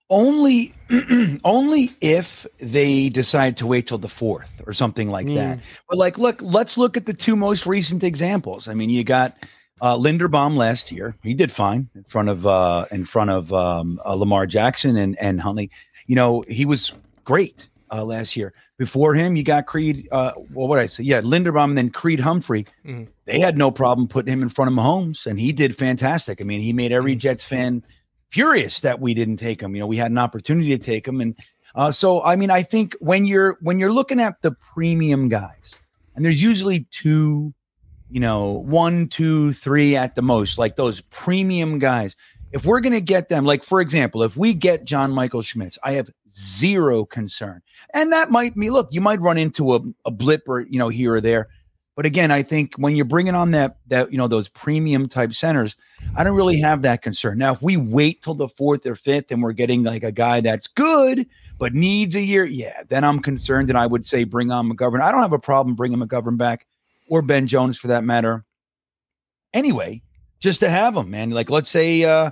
Only, 0.09 0.73
only 1.43 1.91
if 1.99 2.45
they 2.59 3.09
decide 3.09 3.57
to 3.57 3.67
wait 3.67 3.87
till 3.87 3.97
the 3.97 4.09
fourth 4.09 4.61
or 4.67 4.73
something 4.73 5.09
like 5.09 5.27
mm. 5.27 5.35
that. 5.35 5.59
But 5.89 5.97
like, 5.97 6.17
look, 6.17 6.41
let's 6.41 6.77
look 6.77 6.95
at 6.95 7.05
the 7.05 7.13
two 7.13 7.35
most 7.35 7.65
recent 7.65 8.03
examples. 8.03 8.67
I 8.67 8.75
mean, 8.75 8.89
you 8.89 9.03
got 9.03 9.35
uh, 9.81 9.97
Linderbaum 9.97 10.55
last 10.55 10.91
year; 10.91 11.15
he 11.23 11.33
did 11.33 11.51
fine 11.51 11.89
in 11.95 12.03
front 12.03 12.29
of 12.29 12.45
uh, 12.45 12.85
in 12.91 13.05
front 13.05 13.29
of 13.29 13.51
um, 13.51 13.99
uh, 14.05 14.13
Lamar 14.13 14.45
Jackson 14.45 14.95
and 14.95 15.17
and 15.19 15.41
Huntley. 15.41 15.69
You 16.07 16.15
know, 16.15 16.43
he 16.47 16.65
was 16.65 16.93
great 17.23 17.67
uh, 17.91 18.03
last 18.03 18.35
year. 18.35 18.53
Before 18.77 19.13
him, 19.13 19.35
you 19.35 19.43
got 19.43 19.65
Creed. 19.65 20.07
Uh, 20.11 20.33
well, 20.53 20.67
what 20.67 20.77
did 20.77 20.83
I 20.83 20.87
say? 20.87 21.03
Yeah, 21.03 21.21
Linderbaum 21.21 21.65
and 21.65 21.77
then 21.77 21.89
Creed 21.89 22.19
Humphrey. 22.19 22.65
Mm. 22.85 23.07
They 23.25 23.39
had 23.39 23.57
no 23.57 23.71
problem 23.71 24.07
putting 24.07 24.31
him 24.31 24.41
in 24.41 24.49
front 24.49 24.69
of 24.69 24.75
Mahomes, 24.75 25.25
and 25.25 25.39
he 25.39 25.51
did 25.51 25.75
fantastic. 25.75 26.41
I 26.41 26.43
mean, 26.43 26.61
he 26.61 26.73
made 26.73 26.91
every 26.91 27.15
mm. 27.15 27.19
Jets 27.19 27.43
fan 27.43 27.83
furious 28.29 28.81
that 28.81 28.99
we 28.99 29.13
didn't 29.13 29.37
take 29.37 29.61
him. 29.61 29.75
You 29.75 29.81
know, 29.81 29.87
we 29.87 29.97
had 29.97 30.11
an 30.11 30.17
opportunity 30.17 30.69
to 30.77 30.83
take 30.83 31.07
him, 31.07 31.21
and 31.21 31.35
uh, 31.75 31.91
so 31.91 32.21
I 32.23 32.35
mean, 32.35 32.49
I 32.49 32.63
think 32.63 32.95
when 32.99 33.25
you're 33.25 33.57
when 33.61 33.79
you're 33.79 33.93
looking 33.93 34.19
at 34.19 34.41
the 34.41 34.51
premium 34.51 35.29
guys, 35.29 35.79
and 36.15 36.23
there's 36.23 36.41
usually 36.41 36.87
two, 36.91 37.53
you 38.09 38.19
know, 38.19 38.51
one, 38.51 39.07
two, 39.07 39.51
three 39.51 39.95
at 39.95 40.15
the 40.15 40.21
most, 40.21 40.57
like 40.57 40.75
those 40.75 41.01
premium 41.01 41.79
guys. 41.79 42.15
If 42.51 42.65
we're 42.65 42.79
going 42.79 42.93
to 42.93 43.01
get 43.01 43.27
them, 43.27 43.43
like 43.43 43.63
for 43.63 43.81
example, 43.81 44.23
if 44.23 44.37
we 44.37 44.53
get 44.53 44.85
John 44.85 45.11
Michael 45.11 45.41
Schmitz, 45.41 45.77
I 45.83 45.93
have 45.93 46.09
zero 46.29 47.03
concern. 47.03 47.61
And 47.93 48.11
that 48.13 48.29
might 48.29 48.55
be, 48.55 48.69
look, 48.69 48.87
you 48.91 49.01
might 49.01 49.19
run 49.19 49.37
into 49.37 49.75
a, 49.75 49.81
a 50.05 50.11
blip 50.11 50.47
or, 50.47 50.61
you 50.61 50.79
know, 50.79 50.89
here 50.89 51.15
or 51.15 51.21
there. 51.21 51.49
But 51.95 52.05
again, 52.05 52.29
I 52.29 52.43
think 52.43 52.75
when 52.75 52.95
you're 52.95 53.05
bringing 53.05 53.35
on 53.35 53.51
that 53.51 53.77
that 53.87 54.11
you 54.11 54.17
know 54.17 54.27
those 54.27 54.49
premium 54.49 55.07
type 55.07 55.33
centers, 55.33 55.77
I 56.15 56.25
don't 56.25 56.35
really 56.35 56.59
have 56.59 56.81
that 56.81 57.01
concern. 57.01 57.37
Now, 57.37 57.53
if 57.53 57.61
we 57.61 57.77
wait 57.77 58.21
till 58.21 58.33
the 58.33 58.49
fourth 58.49 58.85
or 58.85 58.95
fifth 58.95 59.31
and 59.31 59.41
we're 59.41 59.53
getting 59.53 59.83
like 59.83 60.03
a 60.03 60.11
guy 60.11 60.41
that's 60.41 60.67
good 60.67 61.25
but 61.57 61.73
needs 61.73 62.15
a 62.15 62.21
year, 62.21 62.43
yeah, 62.43 62.83
then 62.89 63.05
I'm 63.05 63.21
concerned, 63.21 63.69
and 63.69 63.77
I 63.77 63.87
would 63.87 64.05
say 64.05 64.25
bring 64.25 64.51
on 64.51 64.69
McGovern. 64.69 64.99
I 64.99 65.09
don't 65.11 65.21
have 65.21 65.31
a 65.31 65.39
problem 65.39 65.75
bringing 65.75 65.99
McGovern 65.99 66.37
back 66.37 66.67
or 67.07 67.21
Ben 67.21 67.47
Jones 67.47 67.77
for 67.79 67.87
that 67.87 68.03
matter. 68.03 68.43
Anyway, 69.53 70.01
just 70.39 70.59
to 70.59 70.69
have 70.69 70.97
him, 70.97 71.09
man. 71.09 71.29
Like 71.29 71.49
let's 71.49 71.69
say 71.69 72.03
uh, 72.03 72.31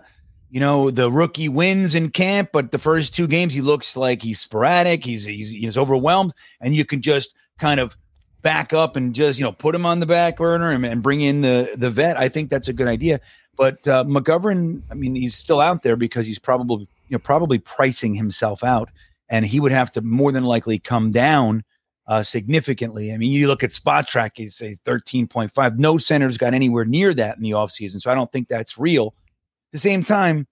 you 0.50 0.60
know 0.60 0.92
the 0.92 1.10
rookie 1.10 1.48
wins 1.48 1.96
in 1.96 2.10
camp, 2.10 2.50
but 2.52 2.72
the 2.72 2.80
first 2.80 3.16
two 3.16 3.28
games 3.28 3.54
he 3.54 3.62
looks 3.62 3.96
like 3.96 4.22
he's 4.22 4.42
sporadic, 4.42 5.06
he's 5.06 5.24
he's, 5.24 5.52
he's 5.52 5.78
overwhelmed, 5.78 6.34
and 6.60 6.76
you 6.76 6.84
can 6.84 7.02
just 7.02 7.34
kind 7.60 7.80
of 7.80 7.96
back 8.44 8.74
up 8.74 8.96
and 8.96 9.16
just 9.16 9.40
you 9.40 9.46
know 9.46 9.52
put 9.52 9.74
him 9.74 9.86
on 9.86 10.00
the 10.00 10.06
back 10.06 10.38
burner 10.38 10.72
and, 10.72 10.86
and 10.86 11.02
bring 11.02 11.22
in 11.22 11.42
the 11.42 11.74
the 11.76 11.90
vet. 11.90 12.18
I 12.18 12.30
think 12.30 12.50
that's 12.50 12.68
a 12.68 12.74
good 12.74 12.88
idea. 12.88 13.20
But 13.56 13.88
uh, 13.88 14.04
McGovern, 14.04 14.82
I 14.92 14.96
mean, 14.96 15.16
he's 15.16 15.36
still 15.36 15.60
out 15.60 15.84
there 15.84 15.96
because 15.96 16.28
he's 16.28 16.40
probably 16.40 16.88
you 17.08 17.16
know 17.16 17.20
probably 17.20 17.58
pricing 17.58 18.14
himself 18.14 18.64
out, 18.64 18.90
and 19.30 19.46
he 19.46 19.60
would 19.60 19.72
have 19.72 19.92
to 19.94 20.02
more 20.02 20.32
than 20.32 20.44
likely 20.44 20.78
come 20.78 21.12
down 21.12 21.64
uh, 22.08 22.24
significantly. 22.24 23.14
I 23.14 23.18
mean, 23.18 23.32
you 23.32 23.48
look 23.48 23.64
at 23.64 23.70
Spotrac, 23.72 24.32
he's, 24.36 24.56
say 24.56 24.76
13.5. 24.86 25.78
No 25.78 25.98
center's 25.98 26.38
got 26.38 26.54
anywhere 26.54 26.86
near 26.86 27.14
that 27.14 27.38
in 27.38 27.44
the 27.44 27.52
offseason. 27.52 28.02
So 28.02 28.12
I 28.12 28.16
don't 28.16 28.32
think 28.32 28.50
that's 28.50 28.78
real. 28.78 29.08
At 29.08 29.74
the 29.74 29.78
same 29.80 30.04
time, 30.04 30.48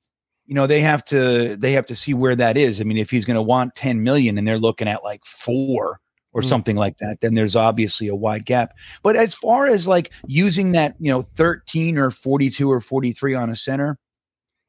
you 0.45 0.56
know, 0.56 0.67
they 0.67 0.82
have 0.82 1.04
to 1.06 1.56
they 1.56 1.73
have 1.73 1.86
to 1.88 1.95
see 1.95 2.13
where 2.13 2.36
that 2.36 2.58
is. 2.58 2.82
I 2.82 2.84
mean, 2.84 2.97
if 2.97 3.12
he's 3.12 3.25
going 3.25 3.36
to 3.36 3.41
want 3.41 3.75
10 3.75 4.04
million 4.04 4.38
and 4.38 4.47
they're 4.47 4.60
looking 4.60 4.88
at 4.88 5.04
like 5.04 5.23
four, 5.25 5.99
or 6.34 6.41
mm. 6.41 6.46
something 6.46 6.76
like 6.76 6.98
that, 6.98 7.22
then 7.22 7.34
there's 7.34 7.56
obviously 7.56 8.08
a 8.08 8.15
wide 8.15 8.46
gap. 8.46 8.74
But 9.04 9.15
as 9.15 9.34
far 9.34 9.67
as 9.67 9.88
like 9.88 10.12
using 10.28 10.72
that, 10.74 10.96
you 11.00 11.12
know, 11.12 11.22
13 11.22 11.98
or 11.98 12.12
42 12.12 12.72
or 12.72 12.80
43 12.80 13.36
on 13.36 13.50
a 13.50 13.56
center, 13.56 13.98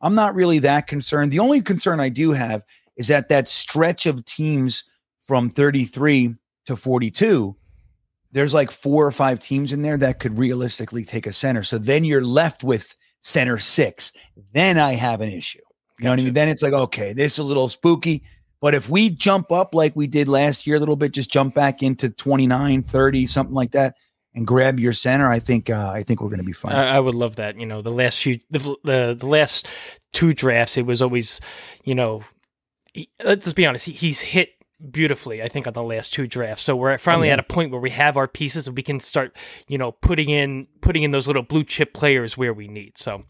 I'm 0.01 0.15
not 0.15 0.35
really 0.35 0.59
that 0.61 0.87
concerned. 0.87 1.33
The 1.33 1.39
only 1.39 1.63
concern 1.63 2.01
I 2.01 2.09
do 2.09 2.33
have 2.33 2.63
is 2.97 3.09
that 3.09 3.29
that 3.29 3.49
stretch 3.49 4.07
of 4.07 4.25
teams 4.25 4.85
from 5.23 5.49
33 5.49 6.35
to 6.67 6.77
42, 6.77 7.57
there's 8.33 8.55
like 8.55 8.71
four 8.71 9.07
or 9.07 9.13
five 9.13 9.39
teams 9.39 9.73
in 9.73 9.83
there 9.83 9.97
that 9.99 10.19
could 10.19 10.37
realistically 10.39 11.05
take 11.05 11.27
a 11.27 11.33
center. 11.33 11.63
So 11.63 11.79
then 11.79 12.05
you're 12.05 12.25
left 12.25 12.65
with 12.65 12.97
center 13.21 13.59
six. 13.59 14.13
Then 14.53 14.79
I 14.79 14.95
have 14.95 15.21
an 15.21 15.31
issue. 15.31 15.61
You 15.99 16.07
know 16.07 16.11
what 16.11 16.21
I 16.21 16.25
mean? 16.25 16.35
Then 16.35 16.49
it's 16.49 16.63
like, 16.63 16.73
okay, 16.73 17.13
this 17.13 17.35
is 17.35 17.39
a 17.39 17.45
little 17.45 17.69
spooky. 17.69 18.25
But 18.63 18.77
if 18.77 18.89
we 18.89 19.11
jump 19.11 19.51
up 19.51 19.75
like 19.75 19.97
we 19.97 20.07
did 20.07 20.29
last 20.29 20.69
year 20.69 20.77
a 20.77 20.79
little 20.79 20.95
bit, 20.95 21.13
just 21.13 21.29
jump 21.29 21.53
back 21.53 21.83
into 21.83 22.09
29, 22.09 22.85
30, 22.85 23.27
something 23.27 23.55
like 23.55 23.73
that, 23.73 23.97
and 24.37 24.47
grab 24.47 24.79
your 24.79 24.93
center, 24.93 25.29
I 25.29 25.41
think 25.41 25.69
uh, 25.69 25.91
I 25.93 26.05
think 26.05 26.21
we're 26.21 26.29
going 26.29 26.39
to 26.39 26.45
be 26.45 26.53
fine. 26.53 26.73
I, 26.73 26.97
I, 26.97 27.01
would 27.01 27.17
love 27.17 27.37
that. 27.37 27.59
You 27.59 27.67
know, 27.67 27.83
the 27.83 27.91
last 27.91 28.23
few 28.23 28.39
the, 28.51 28.77
the, 28.85 29.17
the 29.19 29.27
last 29.27 29.67
two 30.13 30.33
drafts, 30.33 30.79
it 30.79 30.87
was 30.87 31.03
always, 31.03 31.41
you 31.83 31.97
know, 31.97 32.23
he, 32.95 33.11
let's 33.23 33.45
just 33.45 33.57
be 33.57 33.67
honest, 33.67 33.87
he, 33.87 33.93
he's 33.93 34.21
hit 34.21 34.51
beautifully, 34.93 35.43
I 35.43 35.49
think, 35.49 35.67
on 35.67 35.73
the 35.73 35.83
last 35.83 36.13
two 36.13 36.29
drafts. 36.29 36.63
So 36.63 36.77
we're 36.77 36.97
finally 36.99 37.31
oh, 37.31 37.33
at 37.33 37.41
a 37.41 37.45
point 37.45 37.73
where 37.73 37.81
we 37.81 37.91
have 37.91 38.17
our 38.17 38.29
pieces 38.29 38.69
and 38.69 38.77
we 38.77 38.83
can 38.85 39.01
start, 39.01 39.37
you 39.67 39.77
know, 39.77 39.91
putting 39.91 40.31
in 40.31 40.69
putting 40.81 41.03
in 41.03 41.11
those 41.11 41.27
little 41.27 41.43
blue 41.43 41.65
chip 41.65 41.95
players 41.95 42.39
where 42.39 42.55
we 42.55 42.69
need. 42.69 42.97
So, 42.97 43.25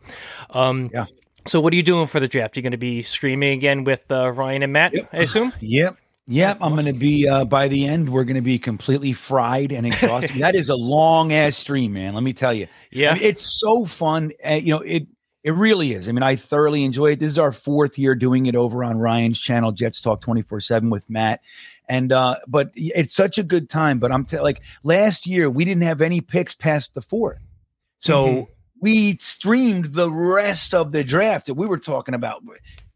um, 0.50 0.90
yeah. 0.92 1.06
So, 1.46 1.60
what 1.60 1.72
are 1.72 1.76
you 1.76 1.82
doing 1.82 2.06
for 2.06 2.20
the 2.20 2.28
draft? 2.28 2.56
You're 2.56 2.62
going 2.62 2.72
to 2.72 2.78
be 2.78 3.02
streaming 3.02 3.52
again 3.52 3.84
with 3.84 4.10
uh, 4.10 4.30
Ryan 4.30 4.62
and 4.62 4.72
Matt, 4.72 4.94
yep. 4.94 5.08
I 5.12 5.18
assume. 5.18 5.52
Yep. 5.60 5.96
Yep, 6.28 6.58
I'm 6.60 6.74
going 6.74 6.86
to 6.86 6.92
be 6.92 7.28
uh, 7.28 7.44
by 7.44 7.66
the 7.66 7.84
end. 7.86 8.08
We're 8.08 8.24
going 8.24 8.36
to 8.36 8.42
be 8.42 8.58
completely 8.58 9.12
fried 9.12 9.72
and 9.72 9.84
exhausted. 9.84 10.36
that 10.40 10.54
is 10.54 10.68
a 10.68 10.76
long 10.76 11.32
ass 11.32 11.56
stream, 11.56 11.94
man. 11.94 12.14
Let 12.14 12.22
me 12.22 12.32
tell 12.32 12.54
you. 12.54 12.68
Yeah, 12.92 13.10
I 13.10 13.14
mean, 13.14 13.22
it's 13.24 13.60
so 13.60 13.84
fun. 13.84 14.30
Uh, 14.48 14.52
you 14.52 14.72
know, 14.72 14.80
it 14.82 15.08
it 15.42 15.50
really 15.54 15.92
is. 15.92 16.08
I 16.08 16.12
mean, 16.12 16.22
I 16.22 16.36
thoroughly 16.36 16.84
enjoy 16.84 17.12
it. 17.12 17.18
This 17.18 17.32
is 17.32 17.38
our 17.38 17.50
fourth 17.50 17.98
year 17.98 18.14
doing 18.14 18.46
it 18.46 18.54
over 18.54 18.84
on 18.84 18.98
Ryan's 18.98 19.40
channel, 19.40 19.72
Jets 19.72 20.00
Talk 20.00 20.20
24 20.20 20.60
seven 20.60 20.90
with 20.90 21.08
Matt. 21.10 21.40
And 21.88 22.12
uh, 22.12 22.36
but 22.46 22.70
it's 22.74 23.14
such 23.14 23.38
a 23.38 23.42
good 23.42 23.68
time. 23.68 23.98
But 23.98 24.12
I'm 24.12 24.24
t- 24.24 24.38
like 24.38 24.62
last 24.84 25.26
year 25.26 25.50
we 25.50 25.64
didn't 25.64 25.82
have 25.82 26.00
any 26.00 26.20
picks 26.20 26.54
past 26.54 26.94
the 26.94 27.02
fourth, 27.02 27.40
so. 27.98 28.26
Mm-hmm 28.26 28.52
we 28.82 29.16
streamed 29.18 29.86
the 29.86 30.10
rest 30.10 30.74
of 30.74 30.92
the 30.92 31.04
draft 31.04 31.46
that 31.46 31.54
we 31.54 31.66
were 31.66 31.78
talking 31.78 32.14
about 32.14 32.42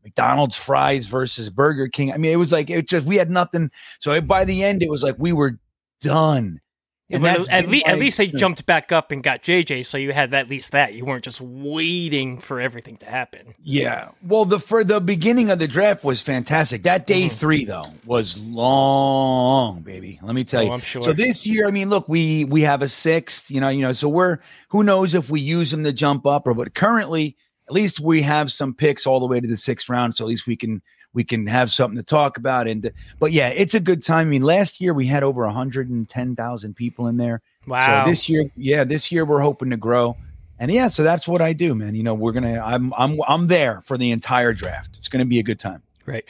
McDonald's 0.05 0.57
fries 0.57 1.07
versus 1.07 1.49
Burger 1.49 1.89
King. 1.89 2.13
I 2.13 2.17
mean, 2.17 2.33
it 2.33 2.37
was 2.37 2.53
like 2.53 2.69
it 2.69 2.89
just 2.89 3.07
we 3.07 3.17
had 3.17 3.31
nothing. 3.31 3.71
So 4.01 4.21
by 4.21 4.45
the 4.45 4.65
end, 4.65 4.83
it 4.83 4.91
was 4.91 5.03
like 5.03 5.15
we 5.19 5.33
were 5.33 5.59
done. 6.01 6.61
Yeah, 7.09 7.19
at, 7.19 7.49
at, 7.49 7.69
le- 7.69 7.83
at, 7.87 7.99
least 7.99 8.19
they 8.19 8.27
jumped 8.27 8.67
back 8.67 8.91
up 8.91 9.13
and 9.13 9.23
got 9.23 9.41
JJ, 9.41 9.87
so 9.87 9.97
you 9.97 10.13
had 10.13 10.35
at 10.35 10.49
least 10.49 10.73
that. 10.73 10.97
You 10.97 11.05
weren't 11.05 11.23
just 11.23 11.41
waiting 11.41 12.39
for 12.39 12.61
everything 12.61 12.97
to 12.99 13.07
happen. 13.07 13.55
Yeah. 13.63 14.09
Well, 14.25 14.45
the 14.45 14.59
for 14.59 14.83
the 14.83 15.01
beginning 15.01 15.51
of 15.51 15.61
the 15.61 15.69
draft 15.69 16.03
was 16.03 16.21
fantastic. 16.21 16.83
That 16.83 17.07
day 17.07 17.27
mm-hmm. 17.27 17.37
three 17.37 17.65
though 17.65 17.93
was 18.05 18.37
long, 18.39 19.83
baby. 19.83 20.19
Let 20.21 20.35
me 20.35 20.43
tell 20.43 20.63
oh, 20.63 20.65
you. 20.65 20.73
I'm 20.73 20.81
sure. 20.81 21.03
So 21.03 21.13
this 21.13 21.47
year, 21.47 21.69
I 21.69 21.71
mean, 21.71 21.91
look, 21.91 22.09
we 22.09 22.45
we 22.45 22.63
have 22.63 22.83
a 22.83 22.89
sixth. 22.89 23.53
You 23.53 23.61
know, 23.61 23.69
you 23.69 23.83
know. 23.83 23.93
So 23.93 24.09
we're 24.09 24.39
who 24.71 24.83
knows 24.83 25.15
if 25.15 25.31
we 25.31 25.41
use 25.41 25.71
them 25.71 25.85
to 25.85 25.93
jump 25.93 26.27
up 26.27 26.49
or 26.49 26.55
but 26.55 26.75
currently, 26.75 27.37
at 27.69 27.73
least 27.73 28.01
we 28.01 28.23
have 28.23 28.51
some 28.51 28.75
picks 28.75 29.07
all 29.07 29.21
the 29.21 29.27
way 29.27 29.41
to 29.41 29.47
the 29.47 29.57
sixth 29.57 29.89
round. 29.89 30.17
So 30.17 30.25
at 30.25 30.29
least 30.29 30.49
we 30.49 30.57
can 30.57 30.83
we 31.17 31.25
can 31.25 31.47
have 31.47 31.73
something 31.73 31.97
to 31.97 32.03
talk 32.05 32.37
about. 32.37 32.69
And 32.69 32.93
but 33.19 33.33
yeah, 33.33 33.49
it's 33.49 33.75
a 33.75 33.81
good 33.81 34.05
time. 34.05 34.29
I 34.29 34.31
mean, 34.31 34.43
last 34.43 34.83
year 34.83 34.93
we 34.93 35.07
had 35.07 35.23
over 35.23 35.45
110,000 35.47 36.75
people 36.75 37.07
in 37.09 37.17
there. 37.17 37.41
Wow. 37.67 38.05
So 38.05 38.11
this 38.11 38.29
year, 38.29 38.51
yeah, 38.55 38.85
this 38.85 39.11
year 39.11 39.25
we're 39.25 39.41
hoping 39.41 39.71
to 39.71 39.79
grow. 39.79 40.17
And 40.59 40.71
yeah, 40.71 40.89
so 40.89 41.03
that's 41.03 41.27
what 41.27 41.41
I 41.41 41.55
do, 41.55 41.75
man. 41.75 41.95
You 41.95 42.03
know, 42.03 42.15
we're 42.15 42.33
gonna 42.33 42.61
I'm 42.61 42.93
I'm 42.97 43.19
I'm 43.27 43.49
there 43.49 43.81
for 43.81 43.99
the 43.99 44.11
entire 44.11 44.53
draft. 44.53 44.97
It's 44.97 45.09
gonna 45.09 45.25
be 45.25 45.39
a 45.39 45.43
good 45.43 45.59
time. 45.59 45.83
Right. 46.05 46.29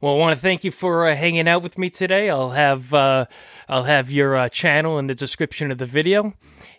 Well, 0.00 0.14
I 0.14 0.16
want 0.16 0.34
to 0.34 0.40
thank 0.40 0.64
you 0.64 0.70
for 0.70 1.06
uh, 1.06 1.14
hanging 1.14 1.46
out 1.46 1.62
with 1.62 1.76
me 1.76 1.90
today. 1.90 2.30
I'll 2.30 2.50
have 2.50 2.94
uh, 2.94 3.26
I'll 3.68 3.84
have 3.84 4.10
your 4.10 4.36
uh, 4.36 4.48
channel 4.48 4.98
in 4.98 5.08
the 5.08 5.14
description 5.14 5.70
of 5.70 5.78
the 5.78 5.86
video. 5.86 6.34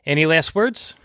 Any 0.05 0.25
last 0.25 0.55
words? 0.55 0.95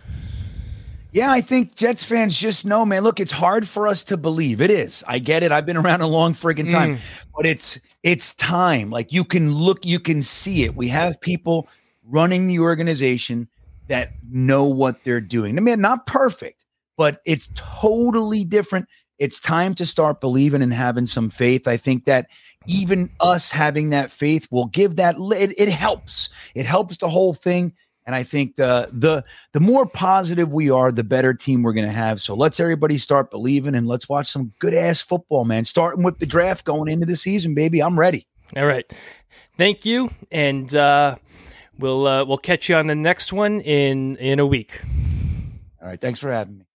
Yeah, 1.16 1.32
I 1.32 1.40
think 1.40 1.76
Jets 1.76 2.04
fans 2.04 2.38
just 2.38 2.66
know, 2.66 2.84
man. 2.84 3.02
Look, 3.02 3.20
it's 3.20 3.32
hard 3.32 3.66
for 3.66 3.88
us 3.88 4.04
to 4.04 4.18
believe. 4.18 4.60
It 4.60 4.70
is. 4.70 5.02
I 5.08 5.18
get 5.18 5.42
it. 5.42 5.50
I've 5.50 5.64
been 5.64 5.78
around 5.78 6.02
a 6.02 6.06
long 6.06 6.34
friggin' 6.34 6.70
time, 6.70 6.96
mm. 6.96 7.00
but 7.34 7.46
it's 7.46 7.80
it's 8.02 8.34
time. 8.34 8.90
Like 8.90 9.14
you 9.14 9.24
can 9.24 9.54
look, 9.54 9.86
you 9.86 9.98
can 9.98 10.20
see 10.20 10.64
it. 10.64 10.76
We 10.76 10.88
have 10.88 11.18
people 11.22 11.68
running 12.04 12.48
the 12.48 12.58
organization 12.58 13.48
that 13.88 14.10
know 14.30 14.66
what 14.66 15.04
they're 15.04 15.22
doing. 15.22 15.56
I 15.56 15.62
mean, 15.62 15.80
not 15.80 16.06
perfect, 16.06 16.66
but 16.98 17.20
it's 17.24 17.48
totally 17.54 18.44
different. 18.44 18.86
It's 19.18 19.40
time 19.40 19.74
to 19.76 19.86
start 19.86 20.20
believing 20.20 20.60
and 20.60 20.74
having 20.74 21.06
some 21.06 21.30
faith. 21.30 21.66
I 21.66 21.78
think 21.78 22.04
that 22.04 22.26
even 22.66 23.08
us 23.20 23.50
having 23.50 23.88
that 23.88 24.10
faith 24.10 24.48
will 24.50 24.66
give 24.66 24.96
that 24.96 25.16
it, 25.18 25.54
it 25.58 25.70
helps. 25.70 26.28
It 26.54 26.66
helps 26.66 26.98
the 26.98 27.08
whole 27.08 27.32
thing 27.32 27.72
and 28.06 28.14
I 28.14 28.22
think 28.22 28.56
the 28.56 28.88
the 28.92 29.24
the 29.52 29.60
more 29.60 29.84
positive 29.84 30.52
we 30.52 30.70
are, 30.70 30.92
the 30.92 31.04
better 31.04 31.34
team 31.34 31.62
we're 31.62 31.72
going 31.72 31.86
to 31.86 31.92
have. 31.92 32.20
So 32.20 32.34
let's 32.34 32.60
everybody 32.60 32.98
start 32.98 33.30
believing 33.30 33.74
and 33.74 33.86
let's 33.86 34.08
watch 34.08 34.28
some 34.30 34.52
good 34.58 34.74
ass 34.74 35.00
football, 35.00 35.44
man. 35.44 35.64
Starting 35.64 36.04
with 36.04 36.18
the 36.18 36.26
draft 36.26 36.64
going 36.64 36.90
into 36.90 37.06
the 37.06 37.16
season, 37.16 37.54
baby. 37.54 37.82
I'm 37.82 37.98
ready. 37.98 38.26
All 38.56 38.66
right, 38.66 38.90
thank 39.58 39.84
you, 39.84 40.10
and 40.30 40.72
uh, 40.74 41.16
we'll 41.78 42.06
uh, 42.06 42.24
we'll 42.24 42.38
catch 42.38 42.68
you 42.68 42.76
on 42.76 42.86
the 42.86 42.94
next 42.94 43.32
one 43.32 43.60
in 43.60 44.16
in 44.16 44.38
a 44.38 44.46
week. 44.46 44.80
All 45.82 45.88
right, 45.88 46.00
thanks 46.00 46.20
for 46.20 46.30
having 46.30 46.58
me. 46.58 46.65